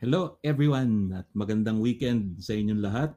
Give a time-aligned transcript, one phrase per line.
[0.00, 3.12] Hello everyone at magandang weekend sa inyong lahat.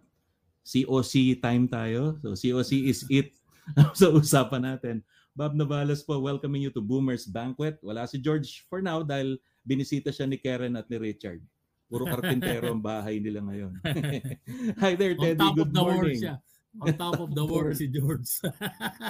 [0.68, 2.19] COC time tayo.
[2.19, 3.31] So COC is it
[3.99, 5.00] sa usapan natin.
[5.32, 7.80] Bob Navalas po welcoming you to Boomers Banquet.
[7.80, 11.40] Wala si George for now dahil binisita siya ni Karen at ni Richard.
[11.88, 13.79] Puro karpintero ang bahay nila ngayon.
[14.84, 15.40] Hi there, Teddy.
[15.40, 15.96] On top Good of the morning.
[16.04, 16.36] world siya.
[16.84, 18.27] On top of the world si George.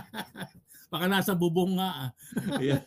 [0.94, 1.90] Baka nasa bubong nga.
[1.90, 2.10] ah.
[2.62, 2.86] Yeah.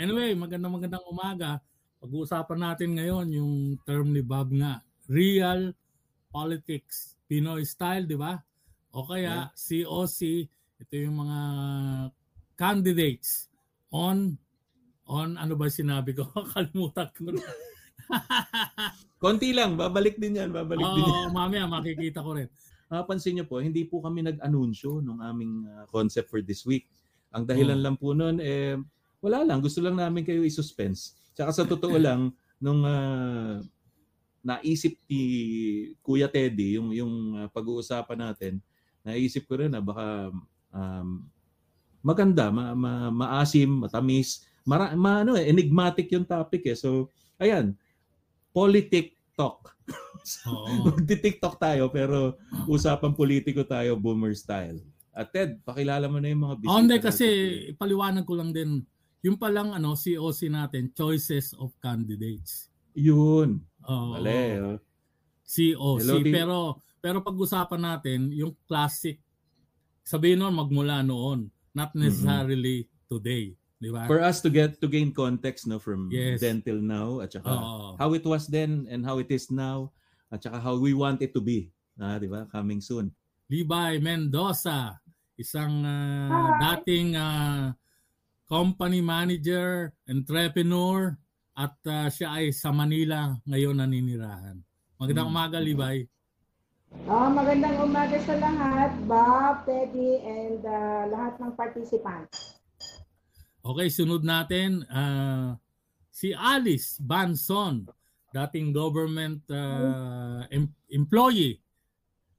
[0.00, 1.60] Anyway, magandang magandang umaga.
[1.98, 3.52] Pag-uusapan natin ngayon yung
[3.82, 4.78] term ni Bob nga,
[5.10, 5.74] real
[6.30, 8.38] politics, Pinoy style, di ba?
[8.94, 10.46] O kaya COC,
[10.78, 11.38] ito yung mga
[12.54, 13.50] candidates
[13.90, 14.38] on
[15.08, 16.28] on ano ba sinabi ko?
[16.54, 17.42] Kalimutan ko na.
[19.22, 21.34] Konti lang, babalik din yan, babalik din yan.
[21.34, 22.46] Mamaya makikita ko rin.
[22.92, 26.86] Mapansin niyo po, hindi po kami nag-anunsyo ng aming uh, concept for this week.
[27.34, 27.84] Ang dahilan Oh.
[27.84, 28.78] lang po noon, eh,
[29.20, 29.60] wala lang.
[29.60, 31.17] Gusto lang namin kayo i-suspense.
[31.38, 33.62] Tsaka sa totoo lang, nung ah,
[34.42, 35.22] naisip ni
[36.02, 38.58] Kuya Teddy, yung, yung ah, pag-uusapan natin,
[39.06, 40.34] naisip ko rin na baka
[40.74, 41.22] um,
[42.02, 46.74] maganda, ma, ma, maasim, matamis, mara, ma, ano, eh, enigmatic yung topic eh.
[46.74, 47.78] So, ayan,
[48.50, 49.78] politic talk.
[50.90, 52.34] Magti-TikTok tayo pero
[52.66, 54.82] usapan politiko tayo boomer style.
[55.14, 56.74] At Ted, pakilala mo na yung mga bisita.
[56.74, 57.06] Oh, hindi natin.
[57.06, 57.26] kasi
[57.74, 58.82] ipaliwanag ko lang din.
[59.26, 62.70] Yung palang ano, COC natin, choices of candidates.
[62.94, 63.62] Yun.
[63.86, 64.14] Oo.
[64.14, 64.58] Mali.
[64.62, 64.78] oh.
[65.48, 65.98] COC.
[66.04, 66.56] Hello, pero
[66.98, 69.22] pero pag-usapan natin yung classic
[70.08, 74.08] sabihin nun magmula noon, not necessarily today, di ba?
[74.08, 76.40] For us to get to gain context no from Yes.
[76.40, 78.00] then till now at saka Oo.
[78.00, 79.92] how it was then and how it is now
[80.32, 81.68] at saka how we want it to be.
[82.00, 82.48] Ah, di ba?
[82.48, 83.12] Coming soon.
[83.52, 84.96] Levi Mendoza,
[85.36, 87.76] isang ah, dating ah,
[88.48, 91.12] company manager, entrepreneur,
[91.52, 94.56] at ah, siya ay sa Manila ngayon naninirahan.
[94.96, 95.36] Magandang Hmm.
[95.36, 96.08] umaga, Levi.
[97.04, 102.56] Ah, magandang umaga sa lahat, Bob, Teddy, and ah, lahat ng participants.
[103.60, 105.60] Okay, sunod natin ah,
[106.08, 107.84] si Alice Banson,
[108.32, 111.60] dating government ah, em- employee.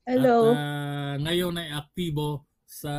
[0.09, 0.49] Hello.
[0.49, 2.93] At ah, ngayon ay aktibo sa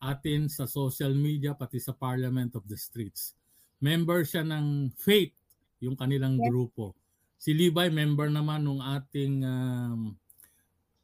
[0.00, 3.36] atin sa social media pati sa Parliament of the Streets.
[3.78, 5.36] Member siya ng FAITH,
[5.80, 6.48] yung kanilang Yes.
[6.48, 6.96] grupo.
[7.36, 10.12] Si Levi member naman ng ating um,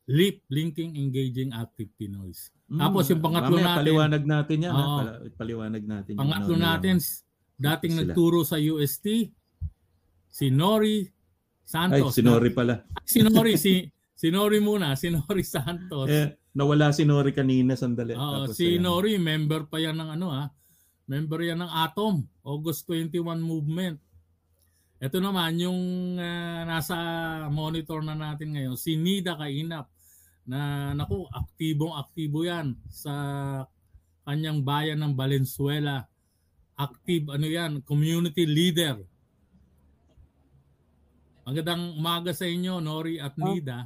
[0.06, 2.52] LEAP, Linking Engaging Active Pinoys.
[2.68, 4.72] Mm, Tapos yung pangatlo natin- Paliwanag natin yan.
[4.72, 4.84] ha?
[4.84, 6.12] Pala- Paliwanag natin.
[6.14, 7.24] Pangatlo ano, natin, yung-
[7.56, 8.02] dating sila.
[8.04, 9.32] nagturo sa UST,
[10.28, 11.10] si Nori Ay,
[11.64, 12.14] Santos.
[12.14, 12.84] sinori pala.
[13.02, 13.82] Si Nori, si,
[14.12, 16.06] si Nori muna, si Nori Santos.
[16.06, 18.16] Eh, nawala si Nori kanina sandali.
[18.16, 18.88] Oo, Tapos, si ayan.
[18.88, 20.48] Nori, member pa yan ng ano ha,
[21.04, 24.00] member yan ng Atom, August 21 movement.
[24.96, 25.80] Ito naman yung
[26.16, 26.96] ah, nasa
[27.52, 29.92] monitor na natin ngayon, si Nida Kainap
[30.48, 33.12] na naku, aktibong aktibo yan sa
[34.24, 36.08] kanyang bayan ng Valenzuela.
[36.76, 39.04] Active ano yan, community leader.
[41.44, 43.44] Magandang umaga sa inyo, Nori at Oh.
[43.44, 43.84] Nida.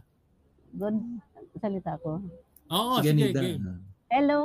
[0.71, 0.97] Good
[1.59, 2.23] salita ko.
[2.71, 3.41] Oo, Sige, sige, Nida.
[3.43, 3.55] sige.
[4.09, 4.39] Hello.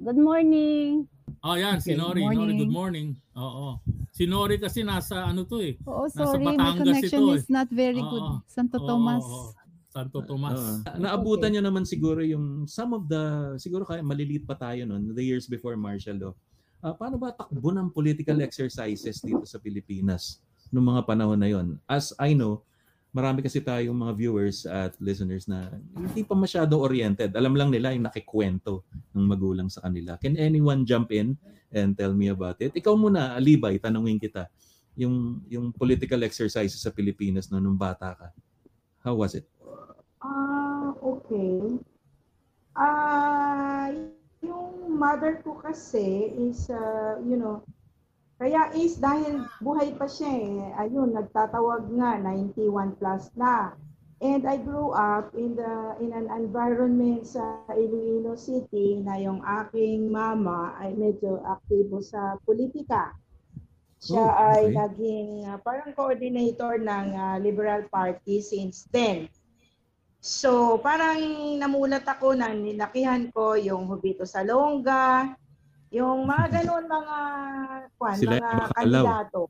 [0.00, 1.04] Good morning.
[1.44, 2.20] Oh, yan, si Okay, Nori.
[2.20, 2.58] good Nori, morning.
[2.58, 3.08] good morning.
[3.36, 3.68] Oo.
[4.10, 5.76] Si Nori kasi nasa ano to eh.
[5.84, 7.38] Oo, Nasa sorry, my Batangas connection ito, eh.
[7.38, 8.08] is not very Oo.
[8.08, 8.26] good.
[8.48, 9.20] Santo Oo, Tomas.
[9.20, 9.52] oo.
[9.92, 10.56] Santo Tomas.
[10.56, 10.96] Oo.
[10.96, 13.22] Naabutan nyo naman siguro yung some of the,
[13.56, 16.32] siguro kaya maliliit pa tayo noon, the years before martial law.
[16.80, 21.76] Ah, paano ba takbo ng political exercises dito sa Pilipinas noong mga panahon na yon?
[21.84, 22.64] As I know,
[23.16, 27.32] marami kasi tayong mga viewers at listeners na hindi pa masyado oriented.
[27.32, 28.84] Alam lang nila yung nakikwento
[29.16, 30.20] ng magulang sa kanila.
[30.20, 31.32] Can anyone jump in
[31.72, 32.76] and tell me about it?
[32.76, 34.52] Ikaw muna, Alibay, tanungin kita.
[35.00, 38.28] Yung, yung political exercises sa Pilipinas no, nung bata ka.
[39.00, 39.48] How was it?
[40.20, 41.80] Ah, okay.
[42.76, 43.88] Ah,
[44.44, 47.64] yung mother ko kasi is, ah, you know,
[48.36, 50.84] kaya is dahil buhay pa siya eh.
[50.84, 53.72] Ayun, nagtatawag nga, 91 plus na.
[54.16, 60.08] And I grew up in the in an environment sa Iloilo City na yung aking
[60.08, 63.12] mama ay medyo aktibo sa politika.
[64.00, 64.76] Siya Oh, ay okay.
[64.76, 69.28] naging ah, parang coordinator ng ah, Liberal Party since then.
[70.16, 71.20] So, parang
[71.60, 75.36] namulat ako na nilakihan ko yung Hubito Salonga,
[75.90, 77.18] yung mga ganun mga
[77.94, 79.04] kwan, Sila mga makalaw.
[79.04, 79.40] kandidato.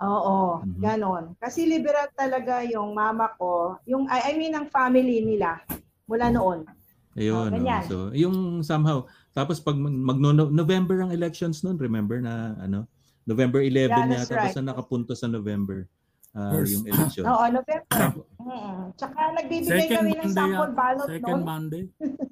[0.00, 0.80] Oo, Mhm.
[0.80, 1.24] ganon.
[1.36, 5.60] Kasi liberal talaga yung mama ko, yung I, I mean ang family nila
[6.04, 6.64] mula noon.
[7.12, 7.36] Ayun.
[7.36, 7.52] Oh, no?
[7.52, 7.82] ganyan.
[7.84, 12.88] So, yung somehow, tapos pag mag no- November ang elections noon, remember na ano,
[13.22, 14.44] November 11 Yeah, yata, right.
[14.48, 15.84] basta nakapunto sa November
[16.32, 16.72] ah, First.
[16.72, 17.24] yung election.
[17.26, 18.24] Oo, November.
[18.40, 18.78] Mm.
[18.96, 21.42] Tsaka nagbibigay Second kami ng Monday, sample ballot second noon.
[21.44, 21.84] Monday.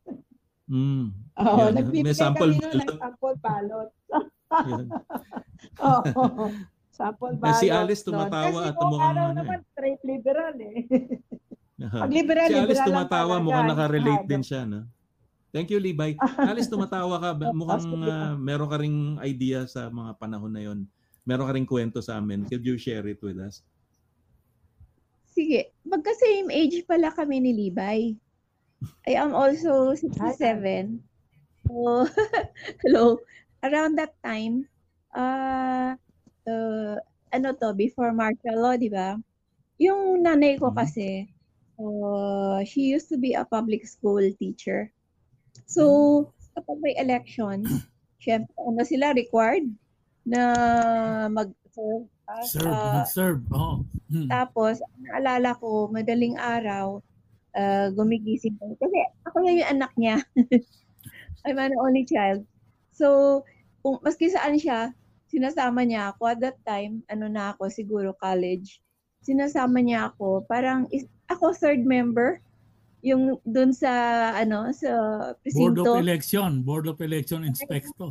[0.68, 3.90] Mm, Oo, Yan, nagbibigay may sample kami ng sample ballot.
[4.68, 4.86] yun.
[5.88, 6.24] Oo.
[6.90, 7.58] sample Eh, ballot.
[7.58, 9.38] si Alice tumatawa Kasi at buong mukhang araw ano eh.
[9.38, 10.76] naman straight liberal eh.
[12.02, 14.80] Pag liberal, Si Alice liberal tumatawa, mukhang nakarelate Ah, din siya, no?
[15.48, 16.12] Thank you, Libay.
[16.44, 17.30] Alice, tumatawa ka.
[17.32, 20.84] Ba- Mukhang ah, meron ka ring idea sa mga panahon na yon.
[21.24, 22.44] Meron ka ring kwento sa amin.
[22.44, 23.64] Could you share it with us?
[25.24, 28.12] Sige, magka-same age pala kami ni Libay.
[29.06, 31.02] I am also 67.
[31.66, 32.06] So,
[32.84, 33.18] hello.
[33.62, 34.68] Around that time,
[35.16, 35.98] uh,
[36.46, 36.94] uh,
[37.34, 39.18] ano to, before martial law, di ba?
[39.82, 40.78] Yung nanay ko Mhm.
[40.78, 41.08] kasi,
[41.78, 44.90] uh, she used to be a public school teacher.
[45.66, 47.66] So, kapag may elections,
[48.24, 49.66] syempre, ano sila, required
[50.22, 50.42] na
[51.32, 53.42] mag-serve as Serve, a mag-serve.
[53.50, 53.82] Oh.
[54.08, 54.28] Hmm.
[54.30, 57.02] tapos, naalala ko, madaling araw,
[57.56, 58.76] ah, gumigising ko.
[58.76, 60.16] Kasi ako lang yung anak niya.
[61.46, 62.44] I'm an only child.
[62.92, 63.40] So,
[63.80, 64.92] kung, maski saan siya,
[65.30, 66.22] sinasama niya ako.
[66.28, 68.82] At that time, ano na ako, siguro college.
[69.22, 70.44] Sinasama niya ako.
[70.50, 72.42] Parang, is, ako third member.
[73.06, 73.92] Yung dun sa,
[74.34, 74.90] ano, sa
[75.54, 75.92] Board of presinto.
[76.02, 76.66] Election.
[76.66, 78.10] Board of Election Inspector.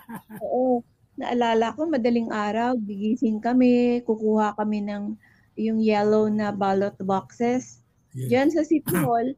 [0.44, 0.84] Oo.
[1.16, 5.16] Naalala ko, madaling araw, gigising kami, kukuha kami ng
[5.56, 7.80] yung yellow na ballot boxes
[8.16, 8.28] Yeah.
[8.32, 9.36] diyan sa City Hall.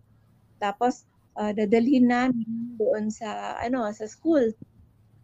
[0.62, 1.02] Tapos,
[1.34, 4.54] ah, dadalhin namin doon sa, ano, sa school.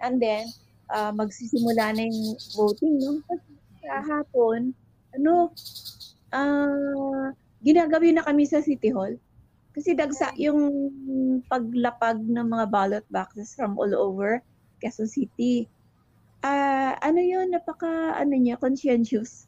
[0.02, 0.50] And then,
[0.90, 3.22] ah, magsisimula na yung voting, no?
[3.30, 3.46] Tapos,
[3.78, 4.74] sa hapon,
[5.14, 5.54] ano,
[6.34, 7.30] ah,
[7.62, 9.14] ginagabi na kami sa City Hall.
[9.74, 10.70] Kasi dagsa yung
[11.46, 14.42] paglapag ng mga ballot boxes from all over
[14.82, 15.70] Quezon City.
[16.42, 19.46] Ah, ano yun, napaka, ano niya, conscientious.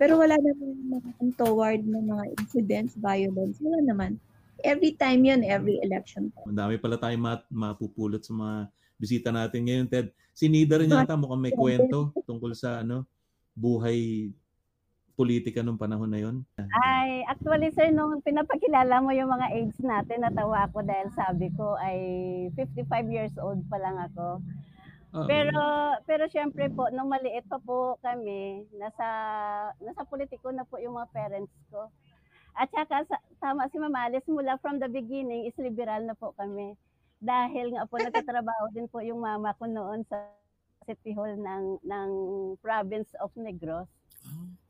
[0.00, 3.62] Pero wala naman mga untoward na mga incidents, violence.
[3.62, 4.18] Wala naman.
[4.64, 6.32] Every time yun, every election.
[6.48, 8.56] Ang dami pala tayong mat- mapupulot sa mga
[8.96, 10.08] bisita natin ngayon, Ted.
[10.34, 13.06] Si Nida rin yata mukhang may kwento tungkol sa ano
[13.54, 14.30] buhay
[15.14, 16.42] politika nung panahon na yon.
[16.58, 21.78] Ay, actually sir, nung pinapakilala mo yung mga age natin, natawa ako dahil sabi ko
[21.78, 21.98] ay
[22.58, 24.42] 55 years old pa lang ako.
[25.30, 25.62] Pero
[26.10, 29.06] pero syempre po nung maliit pa po kami, nasa
[29.78, 31.86] nasa politiko na po yung mga parents ko.
[32.54, 36.34] At saka sa, tama si Mama Alice, mula from the beginning is liberal na po
[36.34, 36.74] kami.
[37.22, 40.18] Dahil nga po nagtatrabaho din po yung mama ko noon sa
[40.86, 42.10] City Hall ng ng
[42.58, 43.90] province of Negros.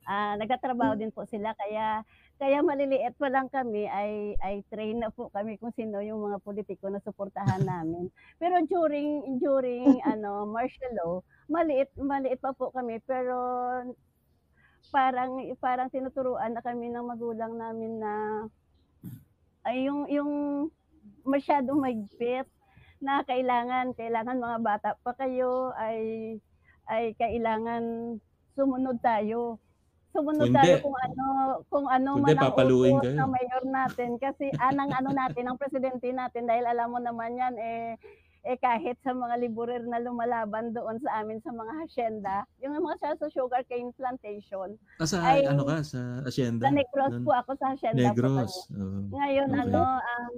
[0.05, 2.05] Ah, nagtatrabaho din po sila kaya
[2.35, 6.43] kaya maliliit pa lang kami ay ay train na po kami kung sino yung mga
[6.43, 8.11] politiko na suportahan namin.
[8.43, 11.15] Pero during during ano martial law,
[11.47, 13.37] maliit maliit pa po kami pero
[14.91, 18.15] parang parang tinuturuan na kami ng magulang namin na
[19.65, 20.33] ay yung yung
[21.25, 22.45] masyadong maigpit
[23.01, 26.37] na kailangan kailangan mga bata pa kayo ay
[26.89, 28.17] ay kailangan
[28.55, 29.59] sumunod tayo.
[30.14, 31.25] Sumunod Kung tayo hindi- kung ano
[31.66, 32.55] kung ano hindi, man ang
[33.02, 33.19] kayo.
[33.19, 37.55] ng mayor natin kasi anang ano natin ang presidente natin dahil alam mo naman yan
[37.56, 37.99] eh
[38.44, 43.00] eh kahit sa mga liburer na lumalaban doon sa amin sa mga hacienda, yung mga
[43.00, 46.62] sa, sa sugar cane plantation, Ah, sa ay- ano ka sa Hacienda?
[46.62, 47.25] sa Negros Doon?
[47.25, 48.52] po ako sa hacienda Negros.
[48.68, 48.76] po.
[48.76, 49.09] Kami.
[49.11, 49.62] Ngayon Okay.
[49.64, 50.33] ano, ang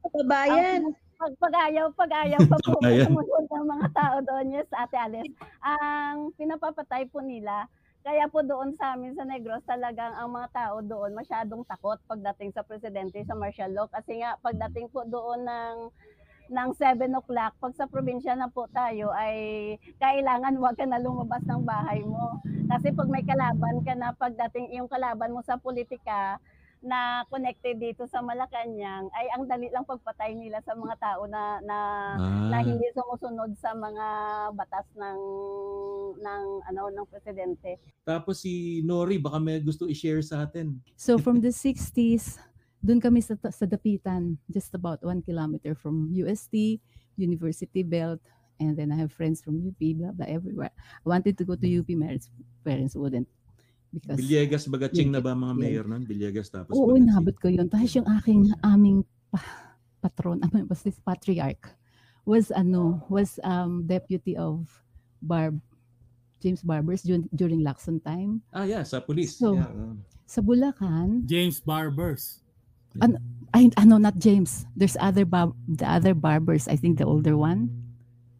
[0.00, 0.80] Kababayan.
[1.14, 2.70] pag pag-ayaw, pag-ayaw pa po
[3.50, 5.34] ng mga tao doon, yes, Ate Alice.
[5.60, 7.66] Ang pinapapatay po nila,
[8.04, 12.52] kaya po doon sa amin sa Negros, talagang ang mga tao doon masyadong takot pagdating
[12.52, 13.88] sa presidente sa martial law.
[13.88, 15.76] Kasi nga, pagdating po doon ng
[16.52, 19.36] ng 7 o'clock, pag sa probinsya na po tayo ay
[19.96, 22.44] kailangan wag ka na lumabas ng bahay mo.
[22.68, 26.36] Kasi pag may kalaban ka na, pagdating yung kalaban mo sa politika,
[26.84, 31.58] na connected dito sa Malacanang ay ang dali lang pagpatay nila sa mga tao na
[31.64, 31.78] na,
[32.52, 34.06] na Ah, hindi sumusunod sa mga
[34.52, 35.20] batas ng
[36.20, 37.80] ng ano ng presidente.
[38.04, 40.78] tapos si Nori, baka may gusto i-share sa atin.
[40.94, 42.36] So from the 60s,
[42.84, 46.84] dun kami sa, sa Dapitan, just about one kilometer from UST,
[47.16, 48.20] University Belt,
[48.60, 50.70] and then I have friends from UP, blah, blah, everywhere.
[50.76, 52.12] I wanted to go to UP, my
[52.60, 53.26] parents wouldn't.
[53.94, 55.62] Because, Villegas, Bagatsing na ba mga Yeah.
[55.62, 56.02] mayor nun?
[56.02, 57.06] Villegas tapos oo, Bagatsing.
[57.06, 57.66] inabot ko yun.
[57.68, 58.98] Tapos yung aking, aming
[59.30, 59.70] pa-
[60.00, 61.62] patron, ano was this patriarch,
[62.24, 64.66] was ano, was um, deputy of
[65.22, 65.62] Barb,
[66.38, 68.42] James Barbers dur- during Lacson time.
[68.50, 69.38] Ah, yeah, sa police.
[69.38, 69.70] So, yeah.
[70.26, 72.42] Sa Bulacan, James Barbers.
[73.54, 74.66] I, I know not James.
[74.74, 76.66] There's other bar, the other barbers.
[76.66, 77.70] I think the older one.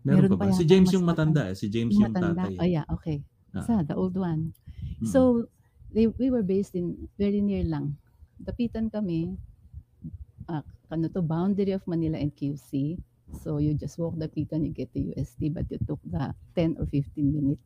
[0.02, 0.52] Meron, Meron pa ba?
[0.52, 1.50] Si James yung matanda.
[1.50, 1.56] eh.
[1.56, 2.50] Si James Yung yung matanda.
[2.50, 2.58] tatay.
[2.58, 3.23] Oh, yeah, okay.
[3.50, 3.62] Ah.
[3.62, 4.52] Isa, the old one.
[5.03, 5.49] So,
[5.93, 7.99] they, we were based in, very near lang.
[8.43, 9.37] Dapitan kami,
[10.49, 12.99] uh, ano to, boundary of Manila and QC.
[13.43, 16.87] So, you just walk Dapitan, you get to UST, but you took the 10 or
[16.87, 17.59] 15 minute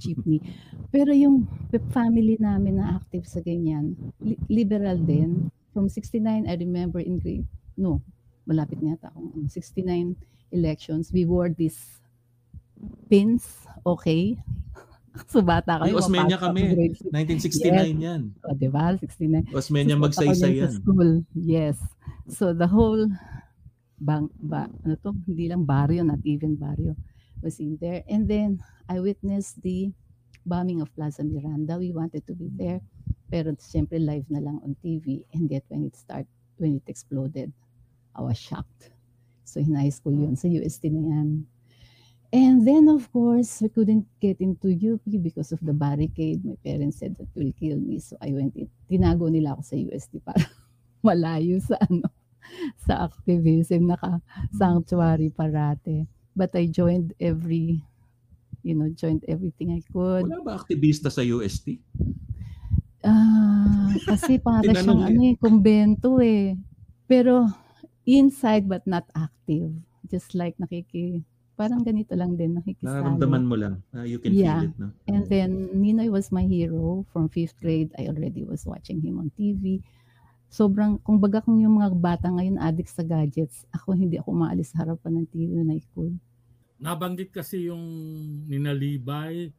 [0.00, 0.40] jeepney.
[0.94, 1.46] Pero yung
[1.92, 5.50] family namin na active sa ganyan, li- liberal din.
[5.74, 7.46] From 69, I remember in grade,
[7.76, 8.00] no,
[8.46, 10.16] malapit nga ano, 69
[10.54, 12.00] elections, we wore these
[13.08, 14.36] pins, okay?
[15.32, 15.94] so bata kami.
[15.94, 16.60] Yung Osmeña kami.
[16.66, 17.10] ako grade six.
[17.70, 18.22] 1969 yan.
[18.42, 18.84] O, diba?
[18.98, 19.54] 69.
[19.54, 20.72] Osmeña So, magsaysay sa yan.
[20.74, 21.10] School.
[21.38, 21.78] Yes.
[22.26, 23.06] So the whole
[24.02, 26.98] bang ba ano to hindi lang barrio not even barrio
[27.40, 28.58] was in there and then
[28.90, 29.94] I witnessed the
[30.44, 32.82] bombing of Plaza Miranda we wanted to be there
[33.30, 36.26] pero siyempre live na lang on TV and yet when it start
[36.58, 37.54] when it exploded
[38.12, 38.90] I was shocked
[39.46, 41.28] so in high school yun sa UST na yan
[42.34, 46.42] and then of course we couldn't get into UP because of the barricade.
[46.42, 48.02] My parents said that will kill me.
[48.02, 48.66] So I went in.
[48.90, 50.42] Tinago nila ako sa UST para
[51.06, 52.10] malayo sa ano
[52.82, 53.86] sa activism.
[53.86, 54.18] Naka
[54.50, 56.10] sanctuary parate.
[56.34, 57.86] But I joined every
[58.66, 60.26] you know joined everything I could.
[60.26, 61.78] Wala ba aktivista sa UST?
[63.04, 66.58] ah kasi para siyang ano eh kumbento eh.
[67.06, 67.46] Pero
[68.02, 69.70] inside but not active.
[70.10, 71.22] Just like nakiki
[71.54, 73.74] parang ganito lang din nakikisali Nararamdaman mo lang.
[73.94, 74.66] Ah, you can Yeah.
[74.66, 74.88] feel it, no?
[75.06, 77.94] And then Ninoy was my hero from fifth grade.
[77.94, 79.80] I already was watching him on TV.
[80.50, 84.70] Sobrang, kung baga kung yung mga bata ngayon addict sa gadgets, ako hindi ako maalis
[84.70, 86.14] sa harapan ng TV when I could.
[86.78, 87.82] Nabanggit kasi yung
[88.46, 89.50] ninalibay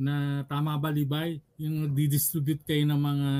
[0.00, 3.30] na tama ba libay yung nagdi-distribute kayo ng mga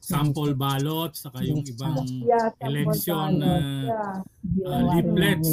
[0.00, 4.16] sample ballots saka yung Yes, ibang Yeah, election na ballot, yeah.
[4.64, 5.50] Ah, leaflets.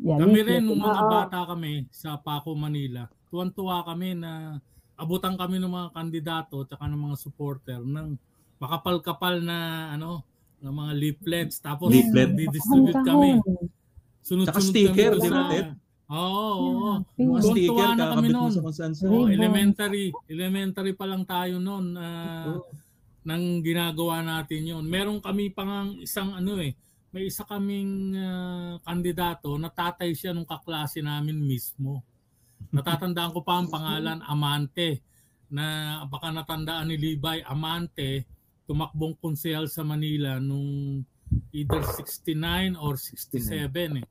[0.00, 4.60] Yeah, Kami rin, nung mga bata kami sa Paco, Manila, tuwan-tuwa kami na
[4.94, 8.14] abutan kami ng mga kandidato at ng mga supporter ng
[8.62, 10.22] makapal-kapal na ano
[10.62, 12.32] ng mga leaflets tapos Leaflet.
[12.38, 13.36] di-distribute kami
[14.24, 15.83] sunod-sunod sticker, kami sa-?
[16.12, 16.92] Oo, oo.
[17.16, 17.32] Yeah.
[17.32, 18.52] Mga sticker, na kami noon.
[18.52, 19.32] sa Ribbons.
[19.32, 22.68] elementary, elementary pa lang tayo noon ah, Oo.
[23.24, 24.84] nang ginagawa natin yon.
[24.84, 26.76] Meron kami pang isang ano eh,
[27.08, 32.04] may isa kaming ah, kandidato na tatay siya nung kaklase namin mismo.
[32.68, 35.00] Natatandaan ko pa ang pangalan Amante
[35.48, 38.28] na baka natandaan ni Libay Amante
[38.68, 41.00] tumakbong konsehal sa Manila nung
[41.52, 44.06] either 69 or 67 eh.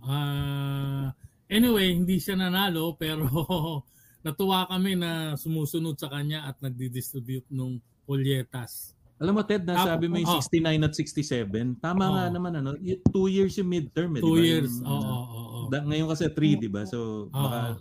[0.00, 1.12] Ah,
[1.50, 3.26] anyway, hindi siya nanalo pero
[4.20, 8.94] natuwa kami na sumusunod sa kanya at nagdi-distribute nung polyetas.
[9.16, 10.40] Alam mo, Ted, nasabi mo yung Oh.
[10.40, 11.76] 69 at 67.
[11.76, 12.32] Tama nga Oh.
[12.32, 12.72] naman, ano,
[13.10, 14.40] two years yung midterm, eh, Two ba?
[14.40, 14.72] years.
[14.80, 15.68] Oo, ano, oo, oo.
[15.68, 16.84] da- ngayon kasi three, di ba?
[16.84, 17.76] So, baka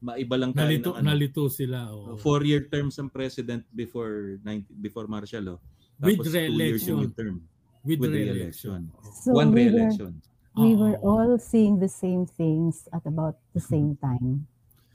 [0.00, 1.78] maiba lang tayo Nalito, ng ano, nalito sila.
[1.86, 2.18] oo.
[2.18, 5.58] four-year terms ang president before 90, before martial law.
[6.00, 6.90] With Tapos two years re-election.
[6.90, 7.36] yung midterm.
[7.82, 8.80] With, with re-election.
[9.20, 10.18] So One re-election.
[10.54, 14.44] We were all seeing the same things at about the same time.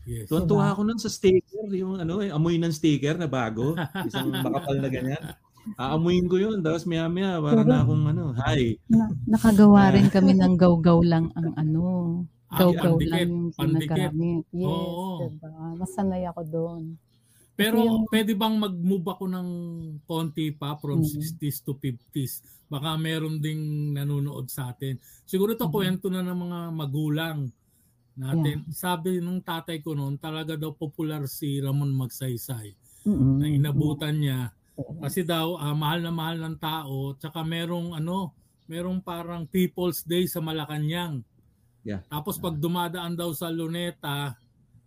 [0.08, 0.32] Yes.
[0.32, 0.72] Tuwan-tuwa Diba?
[0.72, 3.76] ako nun sa sticker, yung ano eh, amoy ng sticker na bago,
[4.08, 5.20] isang makapal na ganyan.
[5.76, 8.80] Aamuin ko yun, tapos maya-maya, para na akong ano, hi.
[8.88, 11.84] Na, nakagawa rin kami ng gaw-gaw lang ang ano.
[12.48, 14.44] Ah, Gaw-gaw pandikit, lang yung ginagamit.
[14.56, 15.28] Yes, Oo.
[15.28, 15.50] diba?
[15.76, 16.84] Masanay ako doon.
[17.60, 19.48] Pero yung- pwede bang mag-move ako ng
[20.08, 21.12] konti pa from Mhm.
[21.12, 22.40] 60s to 50s?
[22.68, 25.00] Baka meron ding nanonood sa atin.
[25.24, 25.74] Siguro ito Mhm.
[25.74, 27.40] kwento na ng mga magulang
[28.14, 28.68] natin.
[28.72, 32.76] Sabi nung tatay ko noon, talaga daw popular si Ramon Magsaysay.
[33.08, 33.40] Mm-mm.
[33.40, 34.52] Na inabutan niya.
[34.76, 35.00] Yes.
[35.00, 37.16] Kasi daw, ah, mahal na mahal ng tao.
[37.16, 38.36] Tsaka merong ano,
[38.68, 41.24] merong parang People's Day sa Malacanang.
[41.88, 42.04] Yeah.
[42.12, 44.36] Tapos pag dumadaan daw sa Luneta,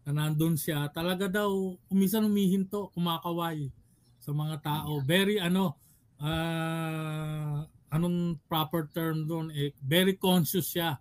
[0.05, 1.49] na nandun siya, talaga daw,
[1.89, 3.73] kumisan humihinto, kumakaway
[4.21, 5.01] sa mga tao.
[5.01, 5.77] Very ano,
[6.21, 10.97] ah, anong proper term doon, eh, very conscious siya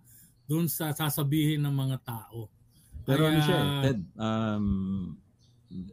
[0.50, 2.50] doon sa sasabihin ng mga tao.
[3.06, 4.66] Pero ano Kaya- siya, eh, Ted, um,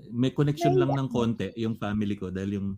[0.10, 2.70] may connection lang ng konti yung family ko dahil yung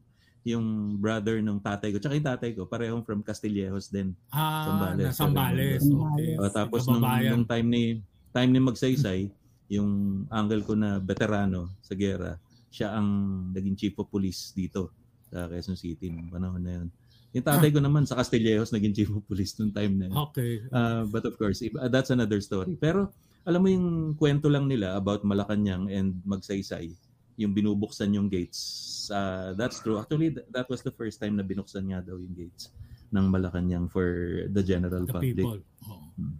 [0.48, 4.15] yung brother ng tatay ko, tsaka yung tatay ko, parehong from Castillejos din.
[4.32, 5.84] Ah, Sambales, na Sambales.
[5.84, 6.32] Okay.
[6.39, 7.84] O, tapos nung, nung time ni
[8.32, 9.29] time ni Magsaysay,
[9.70, 12.39] yung uncle ko na veterano sa gera,
[12.72, 13.08] siya ang
[13.51, 14.96] naging chief of police dito
[15.29, 16.88] sa Quezon City nung panahon na yun.
[17.29, 20.17] Yung tatay ko naman sa Castillejos naging chief of police nung time na yun.
[20.29, 20.65] Okay.
[20.74, 22.74] Uh, but of course, if- uh, that's another story.
[22.74, 23.13] Pero
[23.45, 26.89] alam mo yung kwento lang nila about Malacanang and Magsaysay,
[27.39, 29.07] yung binubuksan yung gates.
[29.13, 30.01] Uh, that's true.
[30.01, 32.74] Actually, th- that was the first time na binuksan nga daw yung gates
[33.13, 34.05] ng Malacanang for
[34.50, 35.38] the general The public.
[35.38, 35.62] people.
[35.88, 36.05] Oo.
[36.17, 36.36] Hmm.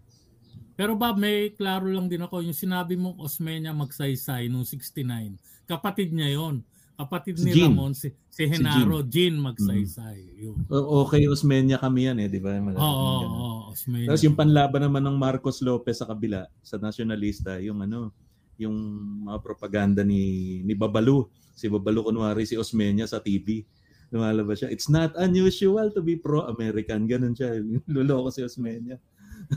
[0.80, 2.40] Pero Bob, may klaro lang din ako.
[2.40, 5.36] Yung sinabi mong Osmeña magsaysay nung 69.
[5.68, 6.64] Kapatid niya yon
[7.00, 7.72] Kapatid Si ni Jean.
[7.72, 10.20] Ramon, si, si Henaro, Jean magsaysay.
[10.36, 10.68] Yun.
[10.68, 12.60] O- Okay, Osmeña kami yan eh, di ba?
[12.60, 12.76] Oo, ganun.
[12.76, 14.12] oo, Osmeña.
[14.12, 18.12] Tapos yung panlaban naman ng Marcos Lopez sa kabila, sa nationalista, yung ano,
[18.60, 18.76] yung
[19.24, 20.20] mga propaganda ni
[20.62, 21.24] ni Babalu.
[21.56, 23.64] Si Babalu kunwari si Osmeña sa TV.
[24.12, 24.68] Lumalabas siya.
[24.68, 27.08] It's not unusual to be pro-American.
[27.08, 27.56] Ganun siya.
[27.96, 29.00] Luloko si Osmeña.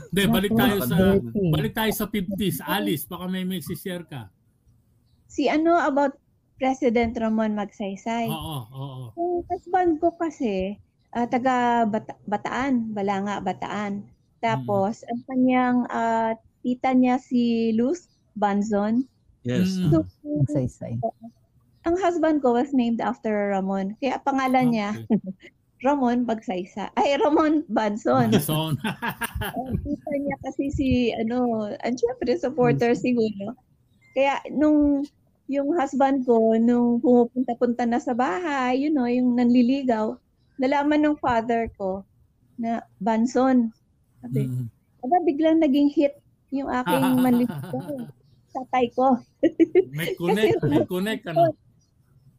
[0.09, 0.95] Hindi, balik tayo sa
[1.51, 2.63] balik tayo sa 50s.
[2.63, 4.31] Alice, baka may may share ka.
[5.27, 6.15] Si ano about
[6.63, 8.31] President Ramon Magsaysay.
[8.31, 9.03] Oo, oo.
[9.19, 10.79] Yung husband ko kasi,
[11.11, 14.07] ah, taga Bata- Bataan, Balanga, Bataan.
[14.39, 16.31] Tapos, ang kanyang ah,
[16.63, 18.07] tita niya si Luz
[18.39, 19.03] Banzon.
[19.43, 19.75] Yes.
[19.75, 19.91] Mm.
[19.91, 21.03] So, Magsaysay.
[21.83, 23.99] ang husband ko was named after Ramon.
[23.99, 25.19] Kaya pangalan niya, Okay.
[25.83, 26.95] Ramon Bagsaysay.
[26.95, 28.31] Ay, Ramon Banzon.
[28.31, 28.79] Bison.
[29.59, 29.75] Ang
[30.15, 33.51] niya kasi si, ano, ang syempre supporter siguro.
[34.15, 35.03] Kaya nung
[35.53, 40.17] yung husband ko, nung pumupunta-punta na sa bahay, you know, yung nanliligaw,
[40.57, 42.01] nalaman ng father ko
[42.57, 43.69] na Banson.
[44.21, 44.65] Sabi, Mm.
[45.05, 46.17] aba, biglang naging hit
[46.49, 48.09] yung aking manliligaw.
[48.53, 49.17] Tatay ko.
[49.97, 51.53] may connect, may connect ano.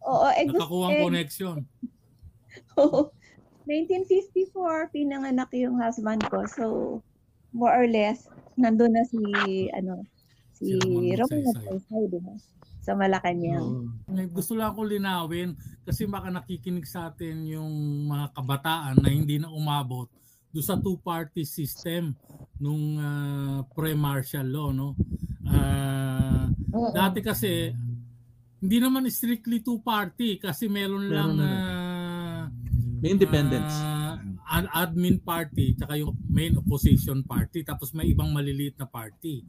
[0.04, 1.56] Oo, eh, Nakakuha ang eh, connection.
[2.82, 3.10] Oo.
[3.66, 6.44] 1954, pinanganak yung husband ko.
[6.44, 6.64] So,
[7.56, 8.28] more or less,
[8.60, 9.18] nandun na si,
[9.72, 10.04] ano,
[10.52, 11.64] si Si Magsaysay.
[11.72, 12.34] Magsaysay, di ba?
[12.84, 13.88] Sa Malacanang.
[14.12, 15.56] May gusto lang akong linawin
[15.88, 17.72] kasi baka nakikinig sa atin yung
[18.12, 20.04] mga kabataan na hindi na umabot
[20.52, 22.12] do sa two-party system
[22.60, 24.92] nung ah, pre-martial law no.
[25.48, 26.46] Ah,
[26.92, 27.72] dati kasi
[28.60, 32.52] hindi naman strictly two-party kasi meron lang ah,
[33.00, 33.74] May independence.
[33.80, 33.93] ah,
[34.44, 39.40] an admin party tsaka yung main opposition party tapos may ibang maliliit na party.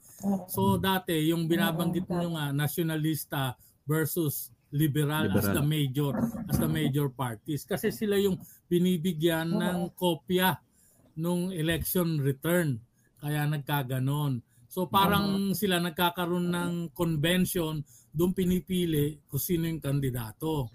[0.47, 5.55] So dati yung binabanggit niyo nga nationalista versus liberal, as Liberal.
[5.55, 6.11] the major
[6.51, 8.35] as the major parties kasi sila yung
[8.67, 10.59] binibigyan ng kopya
[11.15, 12.79] nung election return
[13.19, 14.43] kaya nagkaganon.
[14.67, 17.79] So parang sila nagkakaroon ng convention
[18.11, 20.71] doon pinipili kung sino yung kandidato.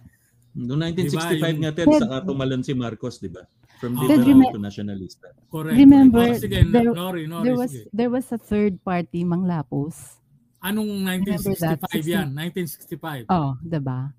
[0.56, 3.44] Noong 1965 Diba, yung- nga, Ted, saka tumalon si Marcos, di ba?
[3.80, 5.28] From liberal Ted, remi- to nationalista.
[5.48, 5.72] Correct.
[5.74, 6.20] Remember.
[6.20, 7.84] Oh, sige, there- Nori, Nori, There was sige.
[7.96, 10.20] there was a third party, Manglapos.
[10.60, 12.28] Anong Remember that, 1965 yan?
[12.36, 13.24] 1965.
[13.32, 14.12] Oh, 'di ba?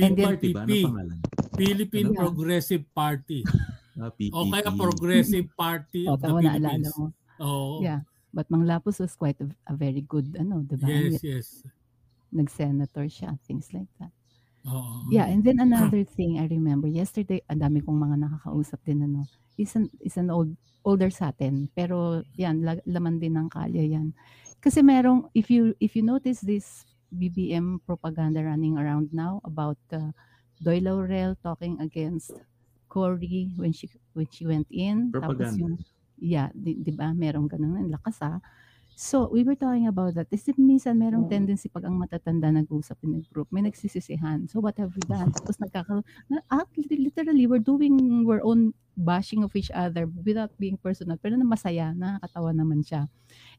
[0.00, 0.64] And then Party ba?
[0.64, 1.18] Ano PPP, pangalan?
[1.52, 2.18] Philippine Ano?
[2.24, 3.40] Progressive Party.
[4.00, 4.32] Ah, PPP.
[4.32, 6.96] O kaya Progressive Party Oh, of the na alala Philippines.
[6.96, 7.04] mo.
[7.44, 7.84] Oo.
[7.84, 8.00] Yeah.
[8.32, 10.88] But Manglapos was quite a, a very good ano, 'di ba?
[10.88, 11.46] Yes, yes.
[12.32, 14.08] Nag-senator siya, things like that.
[14.66, 15.10] Oo.
[15.10, 19.26] Yeah, and then another thing I remember yesterday, ang dami kong mga nakakausap din ano.
[19.58, 23.90] Is an, is an old older sa atin, pero yan la- laman din ng kalye
[23.94, 24.14] yan.
[24.62, 30.14] Kasi merong if you if you notice this BBM propaganda running around now about uh,
[30.62, 32.32] Doy Laurel talking against
[32.86, 35.58] Cory when she when she went in tapos Propaganda.
[35.58, 35.74] yung
[36.22, 37.10] yeah, di, di ba?
[37.10, 38.38] Merong ganun, ang lakas ah.
[38.92, 40.28] So, we were talking about that.
[40.28, 44.44] Is minsan merong tendency pag ang matatanda nag-usap in a group, may nagsisisihan.
[44.52, 45.32] So, what have we done?
[45.36, 47.96] Tapos nagkakaroon, na, actually, literally, we're doing
[48.28, 51.16] our own bashing of each other without being personal.
[51.16, 53.08] Pero na masaya, nakakatawa naman siya.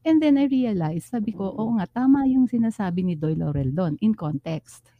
[0.06, 3.98] And then I realized, sabi ko, oo nga, tama yung sinasabi ni Doy Laurel doon,
[3.98, 4.94] in context.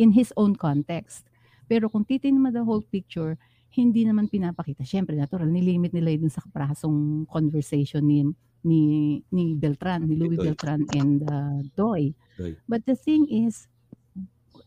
[0.00, 1.28] In his own context.
[1.68, 3.36] Pero kung titingnan mo the whole picture,
[3.76, 4.88] hindi naman pinapakita.
[4.88, 8.24] Siyempre, natural, nilimit nila yun sa kaprasong conversation ni
[8.64, 10.46] ni ni Beltran, ni Louis Doy.
[10.50, 12.16] Beltran and uh, Doy.
[12.40, 12.56] Doy.
[12.64, 13.68] But the thing is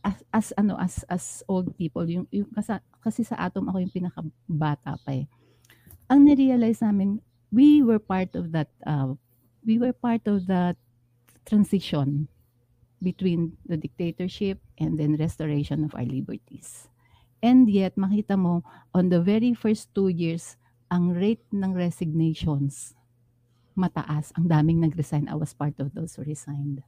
[0.05, 3.93] as, as ano as as old people yung, yung kasi, kasi sa atom ako yung
[3.93, 5.25] pinakabata pa eh.
[6.07, 7.19] Ang na-realize namin
[7.51, 9.17] we were part of that uh,
[9.65, 10.77] we were part of that
[11.43, 12.29] transition
[13.01, 16.89] between the dictatorship and then restoration of our liberties.
[17.41, 20.57] And yet makita mo on the very first two years
[20.89, 22.96] ang rate ng resignations
[23.77, 24.33] mataas.
[24.35, 25.29] Ang daming nag-resign.
[25.29, 26.81] I was part of those who resigned.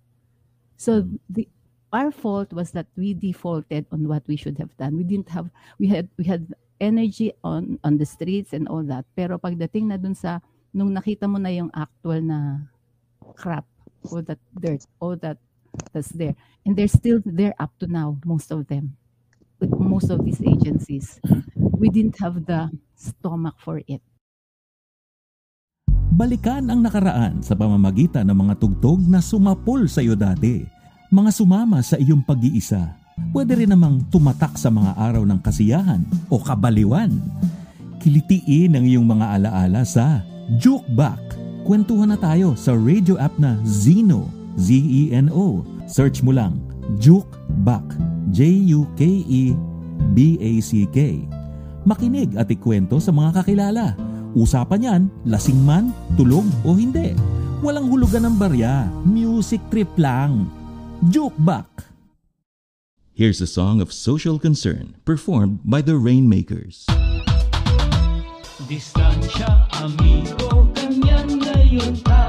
[0.76, 1.48] So the
[1.94, 4.98] our fault was that we defaulted on what we should have done.
[4.98, 9.06] We didn't have we had we had energy on on the streets and all that.
[9.14, 10.42] Pero pagdating na dun sa
[10.74, 12.70] nung nakita mo na yung actual na
[13.38, 13.66] crap
[14.08, 15.38] all that dirt, all that
[15.94, 16.36] that's there.
[16.66, 18.98] And they're still there up to now, most of them.
[19.60, 21.20] With most of these agencies.
[21.56, 24.02] We didn't have the stomach for it.
[26.10, 30.66] Balikan ang nakaraan sa pamamagitan ng mga tugtog na sumapol sa iyo dati.
[31.10, 32.98] Mga sumama sa iyong pag-iisa.
[33.34, 37.14] Pwede rin namang tumatak sa mga araw ng kasiyahan o kabaliwan.
[38.00, 40.24] Kilitiin ang iyong mga alaala sa
[40.58, 41.30] Juke Back,
[41.70, 44.26] Magkwentuhan na tayo sa radio app na Zeno,
[44.58, 45.62] Z-E-N-O.
[45.86, 46.58] Search mo lang,
[46.98, 47.30] Juke
[47.62, 47.86] Back,
[48.34, 49.60] J-U-K-E-B-A-C-K.
[51.86, 54.09] Makinig at ikwento sa mga kakilala.
[54.38, 57.18] Usapan yan, lasing man, tulog o hindi.
[57.66, 60.46] Walang hulugan ng barya, music trip lang.
[61.10, 61.90] Juke Back.
[63.18, 66.86] Here's a song of social concern performed by the Rainmakers.
[68.70, 72.29] Distansya, amigo, ganyan ngayon tayo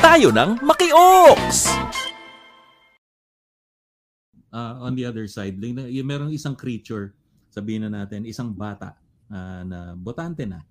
[0.00, 1.86] Tayo ng Maki-Oaks!
[4.56, 7.12] uh, on the other side, yung, yung merong isang creature,
[7.52, 8.96] sabihin na natin, isang bata
[9.28, 10.64] uh, na botante na.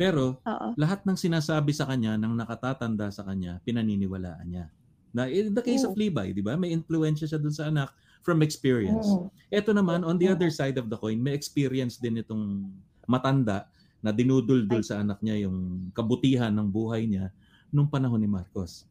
[0.00, 0.68] Pero Oo.
[0.80, 4.66] lahat ng sinasabi sa kanya ng nakatatanda sa kanya, pinaniniwalaan niya.
[5.12, 6.00] Na in the case of Oo.
[6.00, 6.56] Levi, 'di ba?
[6.56, 7.92] May influence siya dun sa anak
[8.24, 9.04] from experience.
[9.04, 9.28] Mm.
[9.52, 12.72] Ito naman on the other side of the coin, may experience din itong
[13.04, 13.68] matanda
[14.00, 17.28] na dinuduldul sa anak niya yung kabutihan ng buhay niya
[17.70, 18.84] nung panahon ni Marcos.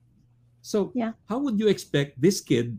[0.59, 1.15] So, Yeah.
[1.27, 2.75] how would you expect this kid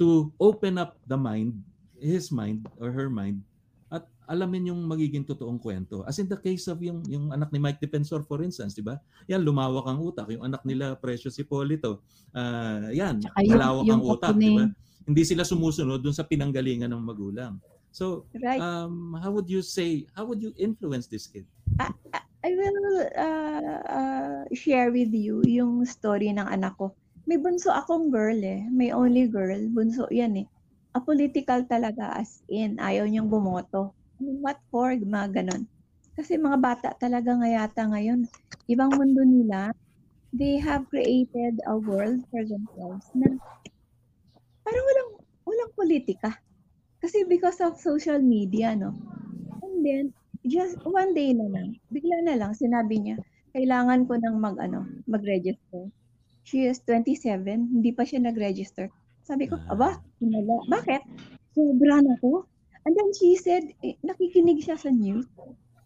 [0.00, 1.60] to open up the mind,
[1.96, 3.40] his mind or her mind
[3.88, 6.02] at alamin yung magiging totoong kwento.
[6.04, 8.98] As in the case of yung yung anak ni Mike Defensor for instance, 'di ba?
[9.30, 10.28] Yan lumawak ang utak.
[10.32, 12.02] Yung anak nila Precious Hipolito,
[12.34, 14.66] ah yan, Tsaka malawak yung ang utak, 'di ba?
[15.06, 17.62] Hindi sila sumusunod dun sa pinanggalingan ng magulang.
[17.94, 18.60] So, Right.
[18.60, 21.46] um, how would you say, how would you influence this kid?
[22.46, 22.82] I will
[23.18, 26.94] uh, uh, share with you yung story ng anak ko.
[27.26, 28.62] May bunso akong girl eh.
[28.70, 29.58] May only girl.
[29.74, 30.46] Bunso yan eh.
[30.94, 32.78] Apolitical talaga as in.
[32.78, 33.98] Ayaw niyang bumoto.
[34.22, 34.94] What for?
[34.94, 35.66] Mga ganon.
[36.14, 38.30] Kasi mga bata talaga nga yata ngayon.
[38.70, 39.74] Ibang mundo nila.
[40.30, 43.42] They have created a world for themselves na
[44.62, 45.10] parang walang,
[45.42, 46.38] walang politika.
[47.02, 48.94] Kasi because of social media, no?
[49.66, 50.04] And then,
[50.46, 53.16] just one day na lang, bigla na lang, sinabi niya,
[53.52, 55.90] kailangan ko nang mag, ano, mag-register.
[56.46, 57.42] She is 27,
[57.74, 58.86] hindi pa siya nag-register.
[59.26, 60.62] Sabi ko, aba, hinala.
[60.70, 61.02] Bakit?
[61.50, 62.46] Sobra na ko.
[62.86, 65.26] And then she said, eh, nakikinig siya sa news.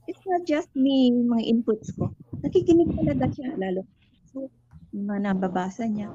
[0.05, 2.13] It's not just me, mga inputs ko.
[2.45, 3.89] Nakikinig talaga siya, lalo.
[4.29, 4.53] So,
[4.93, 6.13] yung mga nababasa niya.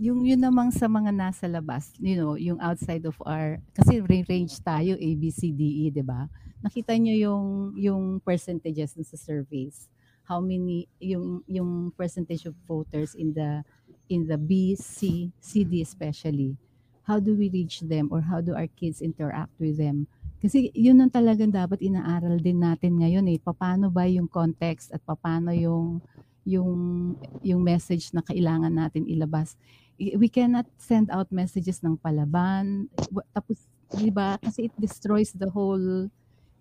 [0.00, 4.26] Yung yun namang sa mga nasa labas, you know, yung outside of our, kasi ra-
[4.28, 6.28] range tayo, A, B, C, D, E, di ba?
[6.64, 9.92] Nakita nyo yung, yung percentages sa surveys.
[10.24, 13.60] How many, yung, yung percentage of voters in the,
[14.08, 16.56] in the B, C, C, D especially.
[17.04, 20.08] How do we reach them or how do our kids interact with them?
[20.40, 23.40] Kasi yun ang talagang dapat inaaral din natin ngayon eh.
[23.40, 26.00] Paano ba yung context at paano yung
[26.44, 29.56] yung yung message na kailangan natin ilabas.
[29.96, 32.90] We cannot send out messages ng palaban.
[33.30, 36.10] Tapos, di ba, kasi it destroys the whole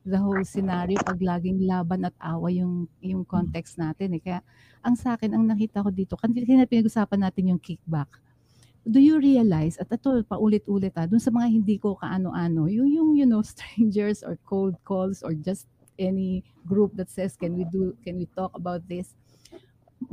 [0.03, 4.21] the whole scenario pag laging laban at awa yung yung context natin eh.
[4.21, 4.39] Kaya
[4.83, 8.19] ang sa akin, ang nakita ko dito, kanina pinag-usapan natin yung kickback.
[8.83, 13.09] Do you realize, at ito, paulit-ulit ah, dun sa mga hindi ko kaano-ano, yung, yung,
[13.15, 17.95] you know, strangers or cold calls or just any group that says, can we do,
[18.03, 19.15] can we talk about this?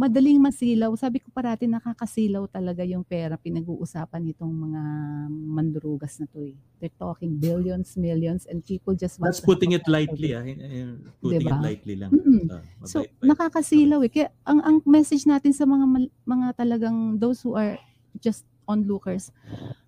[0.00, 0.88] Madaling masilaw.
[0.96, 4.82] Sabi ko parati nakakasilaw talaga yung pera pinag-uusapan nitong mga
[5.28, 6.56] mandurugas na to eh.
[6.80, 10.40] They're talking billions, millions, and people just want That's putting it lightly, ah.
[11.20, 11.52] Putting Diba?
[11.52, 12.16] it lightly lang.
[12.16, 12.48] Mm-mm.
[12.48, 14.10] Ah, So, nakakasilaw eh.
[14.10, 15.84] Kaya ang, ang message natin sa mga
[16.24, 17.76] mga talagang those who are
[18.16, 19.28] just onlookers,